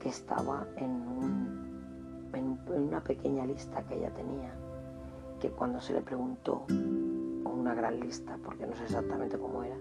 que 0.00 0.08
estaba 0.08 0.66
en, 0.76 1.02
en, 2.34 2.58
una 2.66 3.02
pequeña 3.02 3.46
lista 3.46 3.82
que 3.84 3.96
ella 3.96 4.10
tenía, 4.10 4.52
que 5.40 5.50
cuando 5.50 5.80
se 5.80 5.94
le 5.94 6.02
preguntó, 6.02 6.64
o 7.44 7.50
una 7.50 7.74
gran 7.74 8.00
lista, 8.00 8.38
porque 8.44 8.66
no 8.66 8.74
sé 8.74 8.84
exactamente 8.84 9.38
cómo 9.38 9.62
era, 9.62 9.76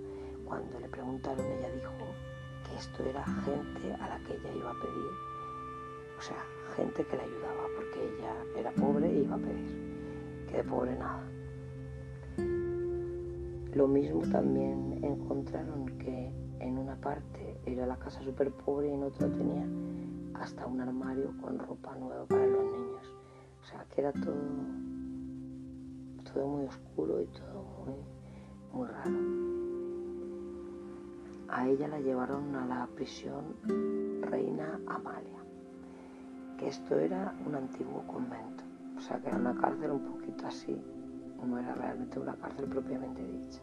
cuando 0.46 0.80
le 0.80 0.88
preguntaron 0.90 1.46
ella 1.46 1.70
dijo 1.72 1.92
esto 2.78 3.04
era 3.04 3.24
gente 3.26 3.94
a 3.94 4.08
la 4.08 4.20
que 4.20 4.34
ella 4.34 4.56
iba 4.56 4.72
a 4.72 4.82
pedir, 4.82 5.12
o 6.18 6.22
sea, 6.22 6.38
gente 6.76 7.04
que 7.06 7.18
le 7.18 7.24
ayudaba, 7.24 7.64
porque 7.76 8.00
ella 8.00 8.34
era 8.58 8.72
pobre 8.72 9.10
e 9.10 9.24
iba 9.24 9.36
a 9.36 9.40
pedir, 9.40 10.46
que 10.50 10.58
de 10.58 10.64
pobre 10.64 10.96
nada. 10.98 11.24
Lo 13.74 13.88
mismo 13.88 14.22
también 14.32 15.00
encontraron 15.02 15.86
que 15.98 16.32
en 16.60 16.78
una 16.78 16.96
parte 16.98 17.58
era 17.66 17.86
la 17.86 17.98
casa 17.98 18.22
súper 18.22 18.52
pobre 18.52 18.90
y 18.90 18.94
en 18.94 19.04
otra 19.04 19.28
tenía 19.30 19.66
hasta 20.34 20.66
un 20.66 20.82
armario 20.82 21.34
con 21.42 21.58
ropa 21.58 21.96
nueva 21.96 22.26
para 22.26 22.46
los 22.48 22.64
niños. 22.66 23.14
O 23.62 23.66
sea 23.66 23.86
que 23.90 24.02
era 24.02 24.12
todo, 24.12 24.36
todo 26.34 26.48
muy 26.48 26.66
oscuro 26.66 27.22
y 27.22 27.28
todo 27.28 27.64
muy, 27.86 27.96
muy 28.74 28.88
raro. 28.88 29.61
A 31.52 31.68
ella 31.68 31.88
la 31.88 32.00
llevaron 32.00 32.56
a 32.56 32.66
la 32.66 32.88
prisión 32.88 33.56
Reina 34.22 34.80
Amalia, 34.88 35.44
que 36.58 36.68
esto 36.68 36.98
era 36.98 37.34
un 37.46 37.56
antiguo 37.56 38.04
convento. 38.08 38.64
O 38.98 39.02
sea 39.02 39.20
que 39.20 39.30
era 39.30 39.38
una 39.38 39.56
cárcel 39.56 39.92
un 39.92 40.06
poquito 40.06 40.48
así 40.48 40.80
no 41.46 41.58
era 41.58 41.74
realmente 41.74 42.20
una 42.20 42.36
cárcel 42.36 42.66
propiamente 42.66 43.26
dicha. 43.26 43.62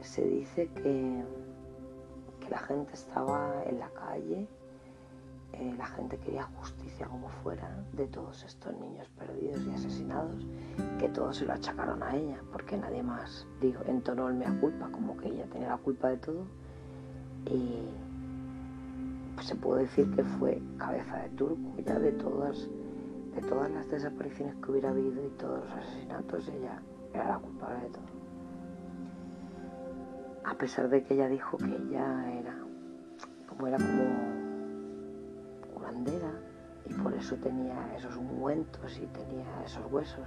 Se 0.00 0.22
dice 0.24 0.68
que, 0.68 1.24
que 2.40 2.50
la 2.50 2.58
gente 2.58 2.94
estaba 2.94 3.62
en 3.64 3.78
la 3.78 3.90
calle, 3.90 4.48
eh, 5.52 5.74
la 5.76 5.86
gente 5.86 6.18
quería 6.18 6.44
justicia 6.44 7.06
como 7.06 7.28
fuera 7.28 7.84
de 7.92 8.06
todos 8.06 8.44
estos 8.44 8.72
niños 8.78 9.08
perdidos 9.10 9.60
y 9.66 9.70
asesinados, 9.70 10.46
que 10.98 11.08
todos 11.08 11.36
se 11.36 11.46
lo 11.46 11.52
achacaron 11.52 12.02
a 12.02 12.14
ella, 12.14 12.40
porque 12.52 12.76
nadie 12.76 13.02
más 13.02 13.46
dijo, 13.60 13.82
entonó 13.86 14.28
el 14.28 14.34
mea 14.34 14.52
culpa, 14.60 14.88
como 14.90 15.16
que 15.16 15.28
ella 15.28 15.46
tenía 15.46 15.68
la 15.68 15.76
culpa 15.78 16.08
de 16.08 16.16
todo. 16.18 16.44
Y 17.46 17.86
pues 19.34 19.46
se 19.46 19.54
puede 19.54 19.82
decir 19.82 20.10
que 20.14 20.24
fue 20.24 20.60
cabeza 20.76 21.16
de 21.18 21.28
turco 21.30 21.74
ya 21.86 21.98
de 21.98 22.12
todas 22.12 22.68
de 23.34 23.40
todas 23.42 23.70
las 23.70 23.88
desapariciones 23.88 24.56
que 24.56 24.72
hubiera 24.72 24.90
habido 24.90 25.24
y 25.24 25.28
todos 25.38 25.64
los 25.64 25.72
asesinatos, 25.72 26.48
ella 26.48 26.82
era 27.14 27.28
la 27.28 27.38
culpable 27.38 27.80
de 27.82 27.90
todo. 27.90 28.02
A 30.44 30.54
pesar 30.54 30.88
de 30.88 31.04
que 31.04 31.14
ella 31.14 31.28
dijo 31.28 31.56
que 31.56 31.66
ella 31.66 32.32
era, 32.32 32.58
como 33.48 33.68
era 33.68 33.76
como 33.76 34.04
curandera 35.72 36.32
y 36.86 36.94
por 36.94 37.14
eso 37.14 37.36
tenía 37.36 37.96
esos 37.96 38.16
ungüentos 38.16 38.98
y 38.98 39.06
tenía 39.06 39.64
esos 39.64 39.86
huesos 39.92 40.26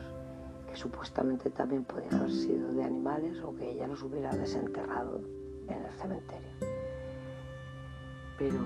que 0.71 0.77
supuestamente 0.77 1.49
también 1.49 1.83
podían 1.83 2.13
haber 2.15 2.31
sido 2.31 2.71
de 2.73 2.83
animales 2.83 3.37
o 3.43 3.53
que 3.55 3.71
ella 3.71 3.87
los 3.87 4.01
hubiera 4.03 4.31
desenterrado 4.31 5.21
en 5.67 5.83
el 5.83 5.91
cementerio. 5.93 6.49
Pero 8.37 8.59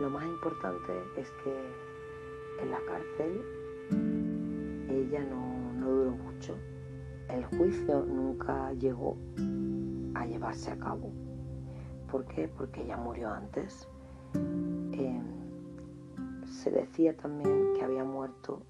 lo 0.00 0.10
más 0.10 0.24
importante 0.24 0.92
es 1.16 1.28
que 1.42 2.62
en 2.62 2.70
la 2.70 2.78
cárcel 2.86 3.42
ella 4.88 5.24
no, 5.24 5.84
duró 5.84 6.12
mucho. 6.12 6.56
El 7.28 7.44
juicio 7.46 8.04
nunca 8.04 8.72
llegó 8.74 9.16
a 10.14 10.26
llevarse 10.26 10.70
a 10.70 10.78
cabo. 10.78 11.10
¿Por 12.10 12.24
qué? 12.26 12.48
Porque 12.48 12.82
ella 12.82 12.96
murió 12.96 13.30
antes. 13.30 13.88
Em, 14.34 15.22
se 16.46 16.70
decía 16.70 17.16
también 17.16 17.72
que 17.74 17.84
había 17.84 18.04
muerto 18.04 18.62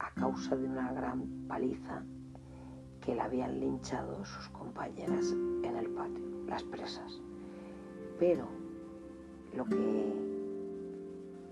a 0.00 0.10
causa 0.14 0.56
de 0.56 0.66
una 0.66 0.92
gran 0.92 1.46
paliza 1.46 2.02
que 3.00 3.14
la 3.14 3.24
habían 3.24 3.60
linchado 3.60 4.24
sus 4.24 4.48
compañeras 4.48 5.32
en 5.62 5.76
el 5.76 5.90
patio, 5.90 6.24
las 6.46 6.64
presas. 6.64 7.20
Pero 8.18 8.48
lo 9.54 9.64
que 9.66 10.30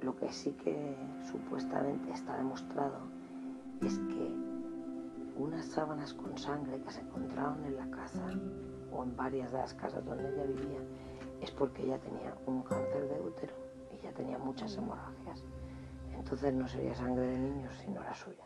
lo 0.02 0.14
que 0.16 0.32
sí 0.32 0.52
que 0.52 0.96
supuestamente 1.30 2.12
está 2.12 2.36
demostrado 2.36 3.00
es 3.82 3.98
que 3.98 4.34
unas 5.36 5.66
sábanas 5.66 6.14
con 6.14 6.38
sangre 6.38 6.80
que 6.80 6.90
se 6.90 7.00
encontraron 7.00 7.64
en 7.64 7.76
la 7.76 7.90
casa 7.90 8.24
o 8.92 9.02
en 9.02 9.16
varias 9.16 9.52
de 9.52 9.58
las 9.58 9.74
casas 9.74 10.04
donde 10.04 10.32
ella 10.32 10.44
vivía 10.44 10.80
es 11.40 11.50
porque 11.50 11.82
ella 11.82 11.98
tenía 11.98 12.34
un 12.46 12.62
cáncer 12.62 13.08
de 13.08 13.20
útero 13.20 13.54
y 13.92 14.02
ya 14.02 14.12
tenía 14.12 14.38
muchas 14.38 14.76
hemorragias. 14.76 15.44
Entonces 16.18 16.52
no 16.52 16.68
sería 16.68 16.94
sangre 16.94 17.26
de 17.26 17.38
niños 17.38 17.72
sino 17.82 18.02
la 18.02 18.14
suya. 18.14 18.44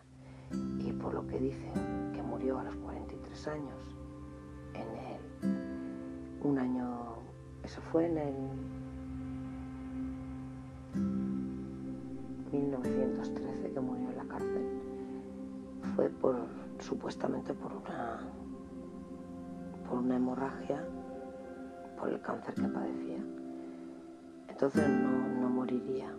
Y 0.79 0.93
por 0.93 1.15
lo 1.15 1.27
que 1.27 1.39
dicen 1.39 2.13
que 2.13 2.23
murió 2.23 2.59
a 2.59 2.65
los 2.65 2.77
43 2.77 3.49
años, 3.49 3.97
en 4.75 4.89
el, 4.97 6.47
un 6.47 6.59
año, 6.59 7.17
eso 7.65 7.81
fue 7.81 8.07
en 8.07 8.19
el 8.19 8.35
1913 12.53 13.73
que 13.73 13.81
murió 13.81 14.11
en 14.11 14.17
la 14.17 14.25
cárcel. 14.25 14.81
Fue 15.97 16.09
por 16.11 16.37
supuestamente 16.79 17.55
por 17.55 17.73
una 17.73 18.21
por 19.89 19.99
una 19.99 20.17
hemorragia 20.17 20.85
por 21.99 22.09
el 22.09 22.21
cáncer 22.21 22.55
que 22.55 22.63
padecía. 22.63 23.23
Entonces 24.49 24.89
no, 24.89 25.49
moriría 25.49 26.15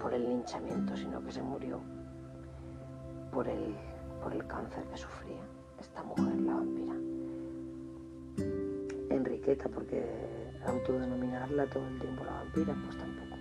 por, 0.00 0.14
el 0.14 0.24
linchamiento 0.24 0.96
sino 0.96 1.22
que 1.24 1.32
se 1.32 1.42
murió 1.42 1.80
por 3.32 3.48
el, 3.48 3.74
por 4.22 4.32
el 4.32 4.46
cáncer 4.46 4.84
que 4.84 4.96
sufría 4.96 5.42
esta 5.80 6.02
mujer 6.02 6.40
la 6.40 6.54
vampira. 6.54 6.94
Enriqueta 9.10 9.68
porque 9.68 10.02
autodenominarla 10.66 11.66
todo 11.66 11.86
el 11.86 11.98
tiempo 12.00 12.24
la 12.24 12.32
vampira 12.32 12.74
pues 12.84 12.98
tampoco. 12.98 13.36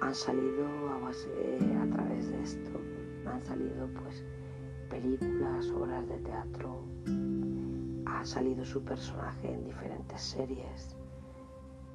Han 0.00 0.14
salido 0.14 0.66
a, 0.90 1.08
a 1.08 1.90
través 1.90 2.30
de 2.30 2.42
esto, 2.42 2.80
han 3.26 3.40
salido 3.42 3.88
pues 4.00 4.24
películas, 4.88 5.68
obras 5.70 6.08
de 6.08 6.18
teatro, 6.18 6.82
ha 8.06 8.24
salido 8.24 8.64
su 8.64 8.82
personaje 8.82 9.52
en 9.52 9.64
diferentes 9.64 10.20
series 10.20 10.96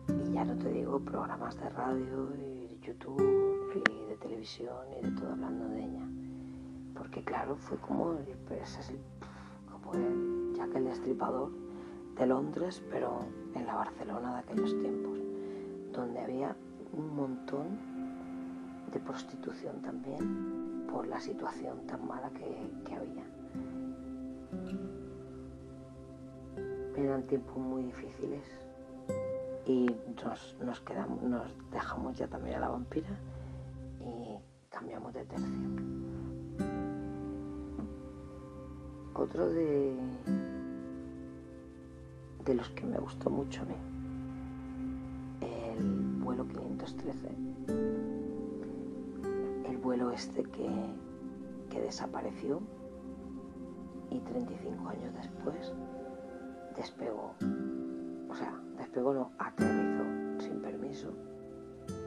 y 0.08 0.34
ya 0.34 0.44
no 0.46 0.56
te 0.56 0.70
digo 0.70 1.00
programas 1.00 1.58
de 1.60 1.70
radio 1.70 2.30
y 2.36 2.68
de 2.68 2.80
YouTube 2.82 3.22
y 3.76 4.10
de 4.10 4.18
televisión 4.18 4.76
y 5.00 5.06
de 5.06 5.12
todo 5.12 5.32
hablando 5.32 5.68
de 5.70 5.84
ella. 5.84 6.06
Porque 6.96 7.24
claro, 7.24 7.56
fue 7.56 7.78
como, 7.78 8.18
pues, 8.48 8.94
como 9.72 9.94
el 9.94 10.54
Jack 10.56 10.76
el 10.76 10.86
Destripador 10.86 11.52
de 12.18 12.28
Londres, 12.28 12.84
pero 12.90 13.26
en 13.56 13.66
la 13.66 13.76
Barcelona 13.76 14.34
de 14.36 14.40
aquellos 14.40 14.78
tiempos, 14.80 15.20
donde 15.92 16.20
había 16.20 16.56
un 16.94 17.16
montón 17.16 17.80
de 18.92 19.00
prostitución 19.00 19.82
también 19.82 20.86
por 20.92 21.08
la 21.08 21.20
situación 21.20 21.86
tan 21.88 22.08
mala 22.08 22.30
que, 22.32 22.96
había. 22.96 23.24
Eran 26.96 27.24
tiempos 27.24 27.58
muy 27.58 27.84
difíciles 27.84 28.44
y 29.66 29.86
nos, 30.24 30.58
nos, 30.62 30.80
quedamos, 30.82 31.22
nos 31.22 31.48
dejamos 31.72 32.18
ya 32.18 32.28
también 32.28 32.58
a 32.58 32.60
la 32.60 32.70
vampira 32.70 33.10
y 34.02 34.38
cambiamos 34.70 35.14
de 35.14 35.26
tercio. 35.26 35.48
Otro 39.16 39.48
de, 39.48 39.96
de 42.44 42.54
los 42.56 42.70
que 42.70 42.84
me 42.86 42.98
gustó 42.98 43.30
mucho 43.30 43.62
a 43.62 43.66
mí, 43.66 43.76
el 45.42 46.22
vuelo 46.24 46.46
513, 46.48 47.30
el 49.70 49.78
vuelo 49.78 50.12
este 50.12 50.44
que, 50.44 50.70
que 51.70 51.82
desapareció 51.82 52.60
y 54.10 54.20
35 54.20 54.90
años 54.90 55.14
después 55.16 55.74
despegó. 56.76 57.34
O 58.94 58.96
sea, 58.96 59.02
despegó 59.02 59.14
no, 59.16 59.32
aterrizó 59.40 60.04
sin 60.40 60.62
permiso 60.62 61.12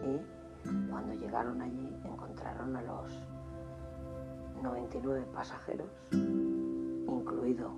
y 0.04 0.88
cuando 0.88 1.14
llegaron 1.14 1.60
allí 1.60 1.92
encontraron 2.04 2.76
a 2.76 2.82
los 2.82 3.10
99 4.62 5.26
pasajeros, 5.34 5.88
incluido 6.12 7.72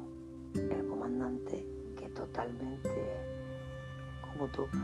el 0.53 0.87
comandante 0.89 1.67
que 1.97 2.09
totalmente 2.11 3.17
como 4.21 4.47
toca 4.49 4.77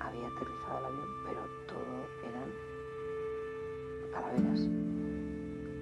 había 0.00 0.26
aterrizado 0.26 0.78
el 0.80 0.84
avión, 0.86 1.08
pero 1.24 1.40
todo 1.68 1.94
eran 2.28 2.50
calaveras. 4.12 4.68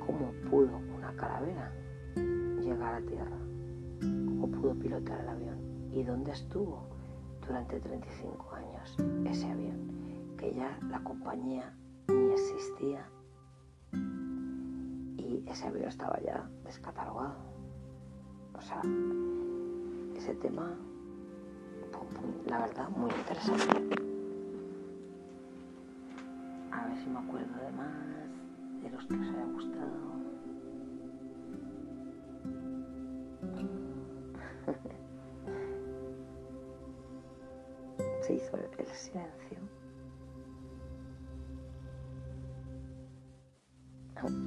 ¿Cómo 0.04 0.30
pudo 0.50 0.76
una 0.94 1.16
calavera 1.16 1.72
llegar 2.60 2.96
a 2.96 3.00
tierra? 3.00 3.38
¿Cómo 4.00 4.50
pudo 4.50 4.74
pilotar 4.74 5.20
el 5.20 5.28
avión? 5.30 5.90
¿Y 5.90 6.02
dónde 6.02 6.32
estuvo 6.32 6.89
durante 7.46 7.80
35 7.80 8.54
años 8.54 8.96
ese 9.26 9.50
avión? 9.50 10.36
Que 10.36 10.54
ya 10.54 10.78
la 10.88 11.02
compañía 11.02 11.74
ni 12.08 12.32
existía 12.32 13.06
y 13.92 15.44
ese 15.46 15.66
avión 15.66 15.88
estaba 15.88 16.18
ya 16.20 16.48
descatalogado. 16.64 17.36
O 18.54 18.60
sea, 18.60 18.82
ese 20.16 20.34
tema, 20.36 20.74
la 22.46 22.58
verdad, 22.60 22.88
muy 22.90 23.10
interesante. 23.10 23.94
A 26.72 26.86
ver 26.86 26.98
si 26.98 27.08
me 27.08 27.18
acuerdo 27.18 27.56
de 27.64 27.72
más, 27.72 28.82
de 28.82 28.90
los 28.90 29.06
que 29.06 29.14
os 29.14 29.28
haya 29.28 29.44
gustado. 29.44 30.10
Se 38.30 38.36
hizo 38.36 38.56
el 38.78 38.86
silencio. 38.86 39.58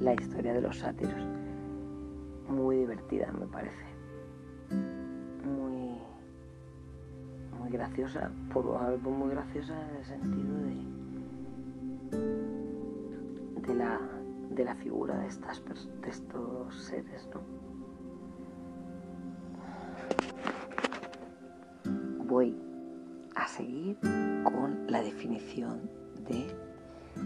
La 0.00 0.14
historia 0.14 0.54
de 0.54 0.62
los 0.62 0.78
sátiros. 0.78 1.22
Muy 2.48 2.78
divertida, 2.78 3.30
me 3.32 3.46
parece. 3.46 3.84
Muy, 5.44 5.98
muy 7.58 7.70
graciosa, 7.70 8.32
por 8.54 8.64
muy 9.00 9.30
graciosa 9.32 9.74
en 9.90 9.96
el 9.96 10.04
sentido 10.06 10.56
de, 13.60 13.68
de, 13.68 13.74
la, 13.74 14.00
de 14.48 14.64
la 14.64 14.74
figura 14.76 15.18
de, 15.18 15.26
estas, 15.26 15.62
de 15.66 16.08
estos 16.08 16.84
seres, 16.84 17.28
¿no? 17.34 17.73
Seguir 23.56 23.96
con 24.42 24.84
la 24.88 25.00
definición 25.00 25.88
de 26.28 26.56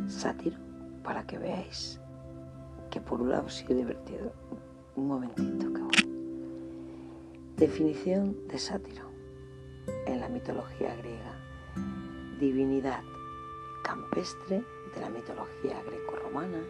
sátiro 0.09 0.59
para 1.03 1.27
que 1.27 1.39
veáis 1.39 2.01
que 2.91 3.01
por 3.01 3.23
un 3.23 3.31
lado 3.31 3.49
sigue 3.49 3.75
divertido. 3.75 4.33
Un 4.97 5.09
momentito 5.09 5.73
que. 5.73 5.79
Definición 7.57 8.37
de 8.49 8.59
sátiro. 8.59 9.09
En 10.07 10.21
la 10.21 10.29
mitología 10.29 10.95
griega, 10.97 11.35
divinidad 12.39 13.03
campestre 13.83 14.63
de 14.95 15.01
la 15.01 15.09
mitología 15.09 15.83
greco-romana 15.87 16.61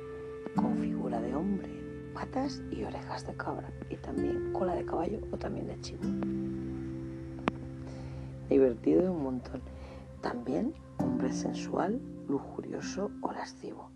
con 0.55 0.79
figura 0.79 1.21
de 1.21 1.35
hombre, 1.35 1.69
patas 2.15 2.63
y 2.71 2.85
orejas 2.85 3.27
de 3.27 3.35
cabra 3.35 3.73
y 3.91 3.97
también 3.97 4.53
cola 4.53 4.77
de 4.77 4.85
caballo 4.85 5.19
o 5.33 5.37
también 5.37 5.67
de 5.67 5.81
chivo 5.81 6.05
divertido 8.49 9.13
un 9.13 9.23
montón. 9.23 9.63
También 10.21 10.75
hombre 10.99 11.33
sensual, 11.33 12.01
lujurioso 12.29 13.11
o 13.23 13.33
lascivo. 13.33 13.91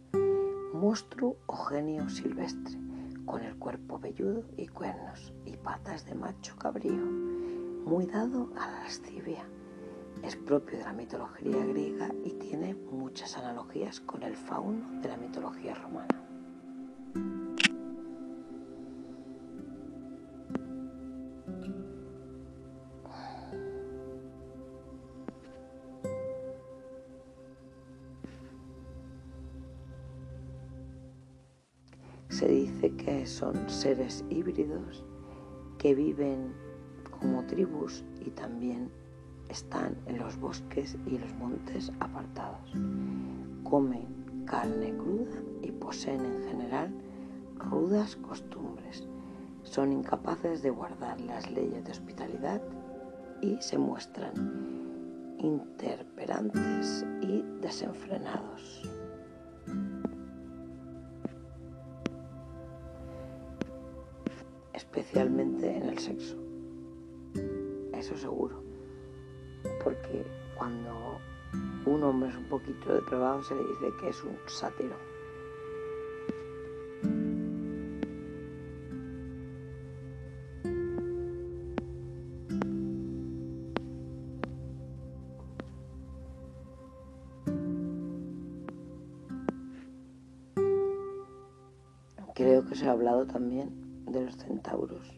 Monstruo 0.72 1.36
o 1.46 1.56
genio 1.56 2.08
silvestre, 2.08 2.78
con 3.26 3.42
el 3.42 3.56
cuerpo 3.56 3.98
velludo 3.98 4.44
y 4.56 4.66
cuernos 4.68 5.32
y 5.44 5.56
patas 5.56 6.06
de 6.06 6.14
macho 6.14 6.56
cabrío, 6.56 7.04
muy 7.84 8.06
dado 8.06 8.48
a 8.56 8.70
la 8.70 8.82
lascivia. 8.84 9.44
Es 10.22 10.36
propio 10.36 10.78
de 10.78 10.84
la 10.84 10.92
mitología 10.92 11.64
griega 11.66 12.08
y 12.24 12.30
tiene 12.34 12.74
muchas 12.74 13.36
analogías 13.36 14.00
con 14.00 14.22
el 14.22 14.36
fauno 14.36 15.00
de 15.00 15.08
la 15.08 15.16
mitología 15.16 15.74
romana. 15.74 16.21
Son 33.42 33.68
seres 33.68 34.24
híbridos 34.30 35.04
que 35.78 35.96
viven 35.96 36.54
como 37.18 37.44
tribus 37.46 38.04
y 38.24 38.30
también 38.30 38.88
están 39.48 39.96
en 40.06 40.20
los 40.20 40.38
bosques 40.38 40.96
y 41.06 41.18
los 41.18 41.34
montes 41.34 41.90
apartados. 41.98 42.70
Comen 43.64 44.44
carne 44.46 44.96
cruda 44.96 45.42
y 45.60 45.72
poseen 45.72 46.24
en 46.24 46.44
general 46.44 46.92
rudas 47.56 48.14
costumbres. 48.14 49.08
Son 49.64 49.92
incapaces 49.92 50.62
de 50.62 50.70
guardar 50.70 51.20
las 51.20 51.50
leyes 51.50 51.84
de 51.84 51.90
hospitalidad 51.90 52.62
y 53.40 53.56
se 53.60 53.76
muestran 53.76 54.34
interperantes 55.40 57.04
y 57.20 57.42
desenfrenados. 57.60 58.88
Especialmente 64.82 65.76
en 65.76 65.84
el 65.84 65.98
sexo. 65.98 66.36
Eso 67.92 68.16
seguro. 68.16 68.62
Porque 69.84 70.26
cuando 70.56 71.18
un 71.86 72.02
hombre 72.02 72.30
es 72.30 72.36
un 72.36 72.48
poquito 72.48 72.92
depravado 72.92 73.42
se 73.42 73.54
le 73.54 73.62
dice 73.62 73.86
que 74.00 74.08
es 74.08 74.24
un 74.24 74.36
sátiro. 74.46 74.96
Creo 92.34 92.66
que 92.66 92.74
se 92.74 92.88
ha 92.88 92.90
hablado 92.90 93.26
también 93.26 93.81
centauros, 94.62 95.12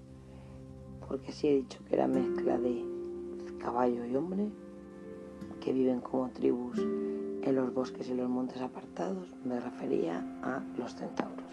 porque 1.06 1.30
si 1.32 1.48
he 1.48 1.56
dicho 1.56 1.78
que 1.84 1.96
era 1.96 2.08
mezcla 2.08 2.56
de 2.58 2.82
caballo 3.58 4.06
y 4.06 4.16
hombre, 4.16 4.48
que 5.60 5.72
viven 5.72 6.00
como 6.00 6.30
tribus 6.30 6.78
en 6.78 7.54
los 7.54 7.74
bosques 7.74 8.08
y 8.08 8.14
los 8.14 8.28
montes 8.28 8.60
apartados, 8.62 9.28
me 9.44 9.60
refería 9.60 10.18
a 10.42 10.62
los 10.78 10.94
centauros. 10.94 11.44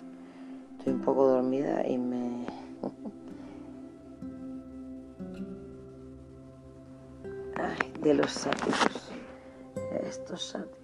Estoy 0.78 0.94
un 0.94 1.02
poco 1.02 1.28
dormida 1.28 1.86
y 1.88 1.98
me... 1.98 2.46
Ay, 7.56 7.94
de 8.02 8.14
los 8.16 8.32
sátiros, 8.32 9.12
estos 10.04 10.44
sátiros. 10.44 10.81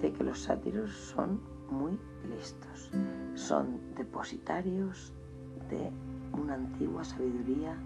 Que 0.00 0.24
los 0.24 0.40
sátiros 0.40 0.90
son 0.90 1.40
muy 1.70 1.98
listos, 2.28 2.90
son 3.34 3.78
depositarios 3.96 5.12
de 5.68 5.90
una 6.32 6.54
antigua 6.54 7.04
sabiduría 7.04 7.76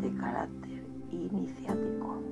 de 0.00 0.14
carácter 0.14 0.84
iniciático 1.10 2.22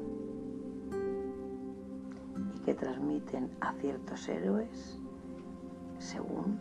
y 2.54 2.58
que 2.60 2.74
transmiten 2.74 3.50
a 3.60 3.72
ciertos 3.74 4.28
héroes 4.28 4.98
según 5.98 6.58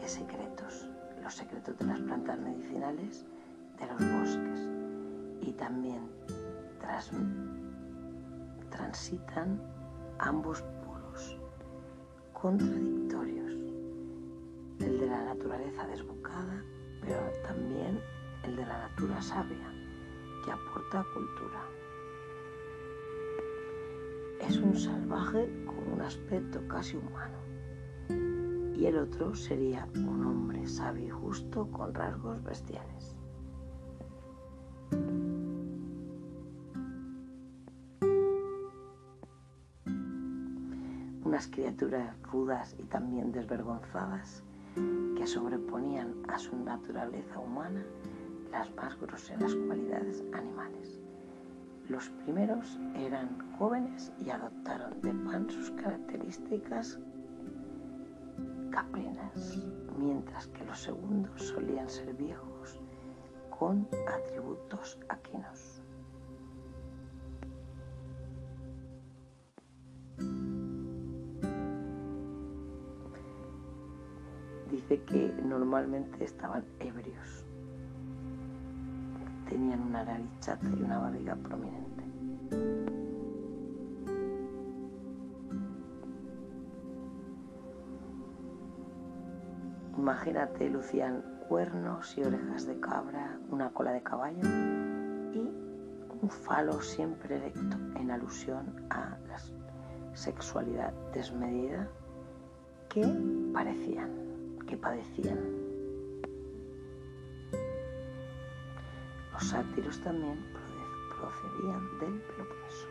qué 0.00 0.08
secretos, 0.08 0.88
los 1.22 1.34
secretos 1.34 1.76
de 1.78 1.86
las 1.86 2.00
plantas 2.00 2.38
medicinales, 2.38 3.24
de 3.78 3.86
los 3.86 4.18
bosques. 4.18 4.68
Y 5.40 5.52
también 5.52 6.00
transitan 8.70 9.60
ambos 10.18 10.62
contradictorios, 12.44 13.52
el 14.80 15.00
de 15.00 15.06
la 15.06 15.24
naturaleza 15.24 15.86
desbocada, 15.86 16.62
pero 17.00 17.18
también 17.42 17.98
el 18.42 18.56
de 18.56 18.66
la 18.66 18.86
natura 18.86 19.22
sabia, 19.22 19.72
que 20.44 20.52
aporta 20.52 21.06
cultura. 21.14 21.62
Es 24.42 24.58
un 24.58 24.76
salvaje 24.76 25.48
con 25.64 25.90
un 25.94 26.02
aspecto 26.02 26.60
casi 26.68 26.98
humano, 26.98 27.38
y 28.76 28.84
el 28.84 28.98
otro 28.98 29.34
sería 29.34 29.88
un 29.94 30.26
hombre 30.26 30.66
sabio 30.66 31.06
y 31.06 31.08
justo 31.08 31.66
con 31.70 31.94
rasgos 31.94 32.44
bestiales. 32.44 33.13
Criaturas 41.54 42.16
rudas 42.32 42.74
y 42.80 42.82
también 42.82 43.30
desvergonzadas 43.30 44.42
que 45.16 45.24
sobreponían 45.24 46.12
a 46.26 46.36
su 46.36 46.56
naturaleza 46.56 47.38
humana 47.38 47.84
las 48.50 48.74
más 48.74 48.98
groseras 49.00 49.54
cualidades 49.54 50.24
animales. 50.32 51.00
Los 51.88 52.08
primeros 52.24 52.76
eran 52.96 53.38
jóvenes 53.56 54.12
y 54.18 54.30
adoptaron 54.30 55.00
de 55.00 55.12
pan 55.12 55.48
sus 55.48 55.70
características 55.70 56.98
caprinas, 58.70 59.56
mientras 59.96 60.48
que 60.48 60.64
los 60.64 60.80
segundos 60.80 61.40
solían 61.40 61.88
ser 61.88 62.14
viejos 62.14 62.80
con 63.56 63.86
atributos 64.08 64.98
aquinos. 65.08 65.73
Dice 74.74 75.00
que 75.04 75.32
normalmente 75.44 76.24
estaban 76.24 76.64
ebrios. 76.80 77.44
Tenían 79.48 79.80
una 79.82 80.04
nariz 80.04 80.26
chata 80.40 80.66
y 80.68 80.82
una 80.82 80.98
barriga 80.98 81.36
prominente. 81.36 82.04
Imagínate, 89.96 90.68
lucían 90.68 91.22
cuernos 91.48 92.18
y 92.18 92.24
orejas 92.24 92.66
de 92.66 92.80
cabra, 92.80 93.38
una 93.50 93.70
cola 93.70 93.92
de 93.92 94.02
caballo 94.02 94.42
y 95.32 95.38
un 96.20 96.28
falo 96.28 96.80
siempre 96.80 97.36
erecto 97.36 97.76
en 97.96 98.10
alusión 98.10 98.86
a 98.90 99.16
la 99.28 99.38
sexualidad 100.14 100.92
desmedida 101.12 101.88
que 102.88 103.06
parecían 103.52 104.23
que 104.66 104.76
padecían. 104.76 105.38
Los 109.32 109.44
sátiros 109.44 110.00
también 110.00 110.38
procedían 111.18 111.98
del 111.98 112.20
Peloponeso. 112.22 112.88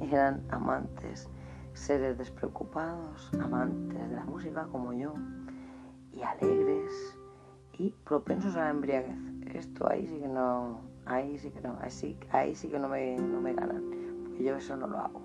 Eran 0.00 0.44
amantes, 0.50 1.28
seres 1.72 2.18
despreocupados, 2.18 3.30
amantes 3.40 4.10
de 4.10 4.16
la 4.16 4.24
música 4.24 4.66
como 4.66 4.92
yo, 4.92 5.14
y 6.12 6.20
alegres 6.22 7.18
y 7.78 7.90
propensos 8.04 8.56
a 8.56 8.64
la 8.64 8.70
embriaguez. 8.70 9.16
Esto 9.54 9.88
ahí 9.88 10.06
sí 10.06 10.18
que 10.20 10.28
no, 10.28 10.80
Ahí 11.04 11.38
sí 11.38 11.50
que 11.50 11.60
no, 11.60 11.76
ahí 11.80 11.90
sí, 11.90 12.16
ahí 12.30 12.54
sí 12.54 12.68
que 12.68 12.78
no 12.78 12.88
me, 12.88 13.16
no 13.16 13.40
me 13.40 13.54
ganan, 13.54 13.82
porque 14.24 14.44
yo 14.44 14.56
eso 14.56 14.76
no 14.76 14.86
lo 14.86 14.98
hago. 14.98 15.20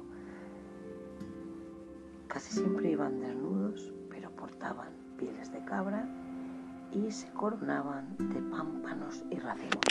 Casi 2.27 2.53
siempre 2.53 2.91
iban 2.91 3.19
desnudos, 3.19 3.93
pero 4.09 4.31
portaban 4.31 4.89
pieles 5.17 5.51
de 5.51 5.63
cabra 5.65 6.07
y 6.91 7.11
se 7.11 7.31
coronaban 7.33 8.15
de 8.17 8.41
pámpanos 8.49 9.23
y 9.29 9.39
racimos. 9.39 9.81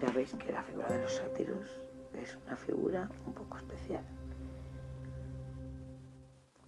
Ya 0.00 0.12
veis 0.12 0.34
que 0.34 0.52
la 0.52 0.62
figura 0.62 0.88
de 0.88 1.02
los 1.02 1.12
sátiros 1.12 1.80
es 2.14 2.38
una 2.46 2.56
figura 2.56 3.10
un 3.26 3.34
poco 3.34 3.56
especial. 3.56 4.04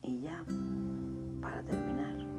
Y 0.02 0.22
ya, 0.22 0.44
para 1.40 1.62
terminar, 1.62 2.29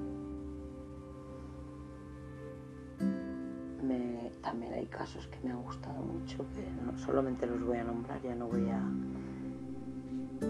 también 4.52 4.74
hay 4.74 4.86
casos 4.88 5.28
que 5.28 5.40
me 5.48 5.52
han 5.52 5.64
gustado 5.64 6.02
mucho, 6.02 6.46
que 6.54 6.68
solamente 7.06 7.48
los 7.48 7.64
voy 7.64 7.78
a 7.78 7.86
nombrar, 7.86 8.22
ya 8.22 8.36
no 8.36 8.48
voy 8.48 8.70
a 8.70 8.82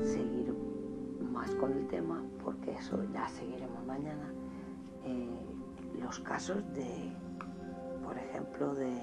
seguir 0.04 0.52
más 1.32 1.52
con 1.52 1.72
el 1.74 1.88
tema, 1.88 2.20
porque 2.44 2.72
eso 2.72 2.98
ya 3.14 3.30
seguiremos 3.30 3.86
mañana. 3.86 4.34
Eh, 5.06 5.30
los 6.02 6.20
casos 6.22 6.64
de, 6.74 7.12
por 8.04 8.18
ejemplo, 8.18 8.74
de, 8.74 8.96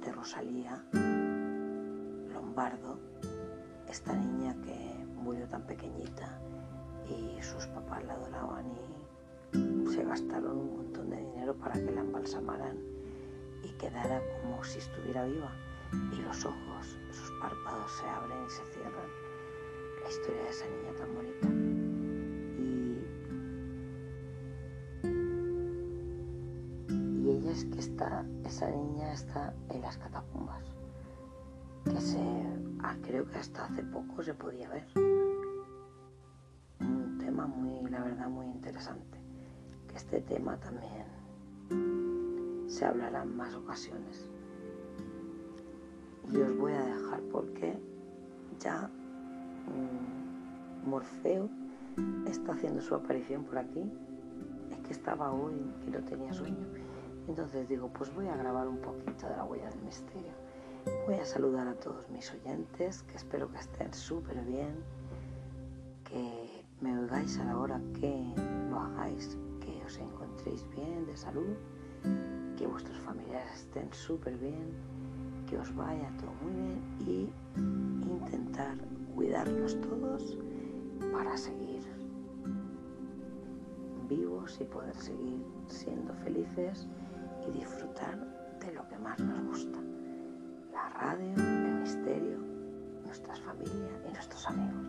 de 0.00 0.12
Rosalía 0.12 0.82
Lombardo, 2.32 2.98
esta 3.90 4.14
niña 4.14 4.56
que 4.62 5.04
murió 5.22 5.46
tan 5.48 5.66
pequeñita 5.66 6.40
y 7.10 7.42
sus 7.42 7.66
papás 7.66 8.02
la 8.06 8.14
adoraban 8.14 8.64
y 8.70 9.86
se 9.92 10.02
gastaron 10.02 10.56
un 10.56 10.76
montón 10.78 11.10
de 11.10 11.18
dinero 11.18 11.54
para 11.54 11.74
que 11.74 11.90
la 11.90 12.00
embalsamaran 12.00 12.91
y 13.62 13.68
quedara 13.70 14.22
como 14.42 14.62
si 14.64 14.78
estuviera 14.78 15.24
viva 15.24 15.52
y 16.12 16.22
los 16.22 16.44
ojos, 16.44 16.98
sus 17.10 17.30
párpados 17.32 17.90
se 17.92 18.06
abren 18.08 18.46
y 18.46 18.50
se 18.50 18.64
cierran. 18.66 19.10
La 20.02 20.08
historia 20.08 20.42
de 20.42 20.48
esa 20.48 20.66
niña 20.66 20.92
tan 20.96 21.14
bonita. 21.14 21.48
Y, 26.88 27.30
ella 27.30 27.52
es 27.52 27.64
que 27.66 27.78
está, 27.78 28.24
esa 28.44 28.70
niña 28.70 29.12
está 29.12 29.54
en 29.68 29.82
las 29.82 29.96
catacumbas, 29.98 30.64
que 31.84 32.00
se, 32.00 32.20
ah, 32.82 32.96
creo 33.02 33.28
que 33.28 33.38
hasta 33.38 33.66
hace 33.66 33.82
poco 33.84 34.22
se 34.22 34.34
podía 34.34 34.68
ver. 34.70 34.86
Un 36.80 37.18
tema 37.18 37.46
muy, 37.46 37.90
la 37.90 38.02
verdad, 38.02 38.28
muy 38.28 38.46
interesante. 38.46 39.18
Que 39.88 39.96
este 39.96 40.20
tema 40.22 40.56
también 40.58 41.06
se 42.82 42.88
hablará 42.88 43.22
en 43.22 43.36
más 43.36 43.54
ocasiones. 43.54 44.26
Y 46.32 46.36
os 46.40 46.56
voy 46.58 46.72
a 46.72 46.82
dejar 46.82 47.20
porque 47.30 47.78
ya 48.58 48.90
mm, 49.68 50.88
Morfeo 50.90 51.48
está 52.26 52.54
haciendo 52.54 52.82
su 52.82 52.96
aparición 52.96 53.44
por 53.44 53.58
aquí. 53.58 53.84
Es 54.72 54.78
que 54.80 54.92
estaba 54.94 55.32
hoy 55.32 55.54
y 55.86 55.90
no 55.90 56.00
tenía 56.00 56.32
sueño. 56.32 56.66
Entonces 57.28 57.68
digo, 57.68 57.88
pues 57.92 58.12
voy 58.16 58.26
a 58.26 58.36
grabar 58.36 58.66
un 58.66 58.78
poquito 58.78 59.28
de 59.28 59.36
la 59.36 59.44
huella 59.44 59.70
del 59.70 59.82
misterio. 59.82 60.32
Voy 61.06 61.14
a 61.14 61.24
saludar 61.24 61.68
a 61.68 61.74
todos 61.74 62.10
mis 62.10 62.32
oyentes, 62.34 63.04
que 63.04 63.14
espero 63.14 63.48
que 63.48 63.58
estén 63.58 63.94
súper 63.94 64.42
bien, 64.42 64.74
que 66.02 66.64
me 66.80 66.98
oigáis 66.98 67.38
a 67.38 67.44
la 67.44 67.56
hora 67.56 67.80
que 68.00 68.34
lo 68.68 68.80
hagáis, 68.80 69.38
que 69.60 69.80
os 69.86 69.96
encontréis 69.98 70.68
bien 70.70 71.06
de 71.06 71.16
salud 71.16 71.54
que 72.56 72.66
vuestros 72.66 72.98
familiares 72.98 73.52
estén 73.54 73.92
súper 73.92 74.36
bien, 74.38 74.72
que 75.48 75.58
os 75.58 75.74
vaya 75.74 76.10
todo 76.18 76.32
muy 76.42 76.52
bien 76.52 76.80
y 77.00 77.30
intentar 78.08 78.76
cuidarnos 79.14 79.80
todos 79.80 80.38
para 81.12 81.36
seguir 81.36 81.82
vivos 84.08 84.58
y 84.60 84.64
poder 84.64 84.96
seguir 84.96 85.42
siendo 85.68 86.12
felices 86.14 86.86
y 87.46 87.58
disfrutar 87.58 88.18
de 88.60 88.72
lo 88.72 88.86
que 88.88 88.98
más 88.98 89.18
nos 89.18 89.44
gusta. 89.46 89.78
La 90.72 90.88
radio, 90.90 91.34
el 91.36 91.74
misterio, 91.80 92.38
nuestras 93.04 93.40
familias 93.40 94.00
y 94.08 94.12
nuestros 94.12 94.46
amigos. 94.46 94.86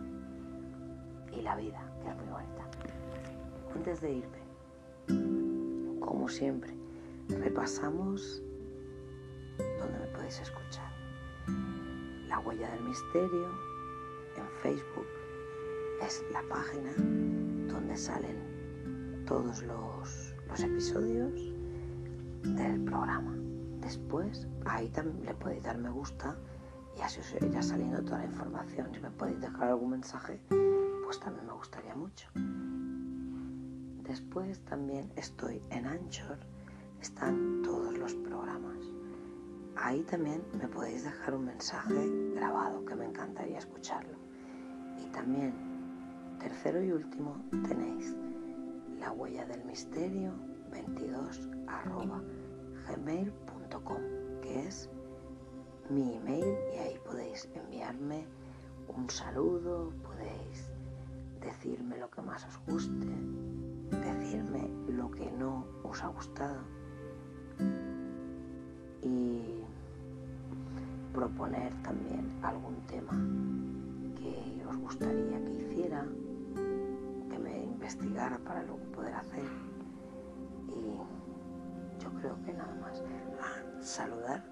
Y 1.32 1.42
la 1.42 1.56
vida, 1.56 1.80
que 2.02 2.08
es 2.10 2.16
muy 2.16 2.28
bonita. 2.28 2.64
Antes 3.74 4.00
de 4.00 4.12
irme, 4.12 6.00
como 6.00 6.28
siempre, 6.28 6.74
repasamos 7.28 8.42
donde 9.78 9.98
me 9.98 10.06
podéis 10.08 10.40
escuchar. 10.40 10.90
La 12.28 12.38
huella 12.40 12.70
del 12.72 12.84
misterio 12.84 13.48
en 14.36 14.48
Facebook 14.62 15.06
es 16.02 16.22
la 16.32 16.42
página 16.48 16.92
donde 17.72 17.96
salen 17.96 19.24
todos 19.26 19.62
los 19.62 20.34
los 20.48 20.60
episodios 20.60 21.52
del 22.42 22.84
programa. 22.84 23.34
Después, 23.80 24.46
ahí 24.66 24.88
también 24.90 25.24
le 25.26 25.34
podéis 25.34 25.62
dar 25.64 25.78
me 25.78 25.90
gusta 25.90 26.36
y 26.96 27.00
así 27.00 27.20
os 27.20 27.42
irá 27.42 27.62
saliendo 27.62 28.02
toda 28.02 28.18
la 28.18 28.26
información. 28.26 28.88
Si 28.94 29.00
me 29.00 29.10
podéis 29.10 29.40
dejar 29.40 29.68
algún 29.68 29.90
mensaje, 29.90 30.40
pues 31.04 31.18
también 31.20 31.46
me 31.46 31.52
gustaría 31.52 31.94
mucho. 31.94 32.28
Después 34.04 34.60
también 34.64 35.10
estoy 35.16 35.62
en 35.70 35.86
Anchor, 35.86 36.38
están 37.04 37.60
todos 37.62 37.98
los 37.98 38.14
programas. 38.14 38.78
Ahí 39.76 40.02
también 40.04 40.42
me 40.58 40.66
podéis 40.66 41.04
dejar 41.04 41.34
un 41.34 41.44
mensaje 41.44 42.10
grabado, 42.34 42.82
que 42.86 42.94
me 42.94 43.04
encantaría 43.04 43.58
escucharlo. 43.58 44.16
Y 44.96 45.10
también, 45.10 45.52
tercero 46.38 46.82
y 46.82 46.92
último, 46.92 47.36
tenéis 47.68 48.16
la 48.98 49.12
huella 49.12 49.44
del 49.44 49.66
misterio 49.66 50.32
22 50.72 51.46
arroba 51.66 52.22
gmail.com, 52.88 54.00
que 54.40 54.66
es 54.66 54.88
mi 55.90 56.16
email 56.16 56.56
y 56.72 56.78
ahí 56.78 56.98
podéis 57.04 57.46
enviarme 57.54 58.26
un 58.88 59.10
saludo, 59.10 59.92
podéis 60.02 60.72
decirme 61.42 61.98
lo 61.98 62.08
que 62.08 62.22
más 62.22 62.46
os 62.46 62.58
guste, 62.66 63.14
decirme 63.90 64.70
lo 64.88 65.10
que 65.10 65.30
no 65.32 65.66
os 65.82 66.02
ha 66.02 66.08
gustado 66.08 66.73
y 69.04 69.62
proponer 71.12 71.72
también 71.82 72.28
algún 72.42 72.76
tema 72.86 73.12
que 74.16 74.64
os 74.66 74.76
gustaría 74.78 75.44
que 75.44 75.52
hiciera, 75.52 76.04
que 77.30 77.38
me 77.38 77.64
investigara 77.64 78.38
para 78.38 78.62
luego 78.62 78.82
poder 78.94 79.14
hacer. 79.14 79.44
Y 80.68 82.02
yo 82.02 82.10
creo 82.20 82.36
que 82.44 82.52
nada 82.52 82.74
más. 82.80 83.02
Saludar 83.80 84.42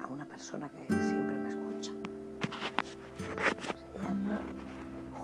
a 0.00 0.06
una 0.06 0.24
persona 0.24 0.68
que 0.68 0.86
siempre 0.86 1.36
me 1.36 1.48
escucha. 1.48 1.90
Se 3.92 3.98
llama 3.98 4.40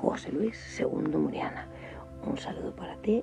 José 0.01 0.33
Luis 0.33 0.57
Segundo 0.57 1.21
Muriana. 1.21 1.69
Un 2.27 2.37
saludo 2.37 2.75
para 2.75 2.97
ti 2.97 3.23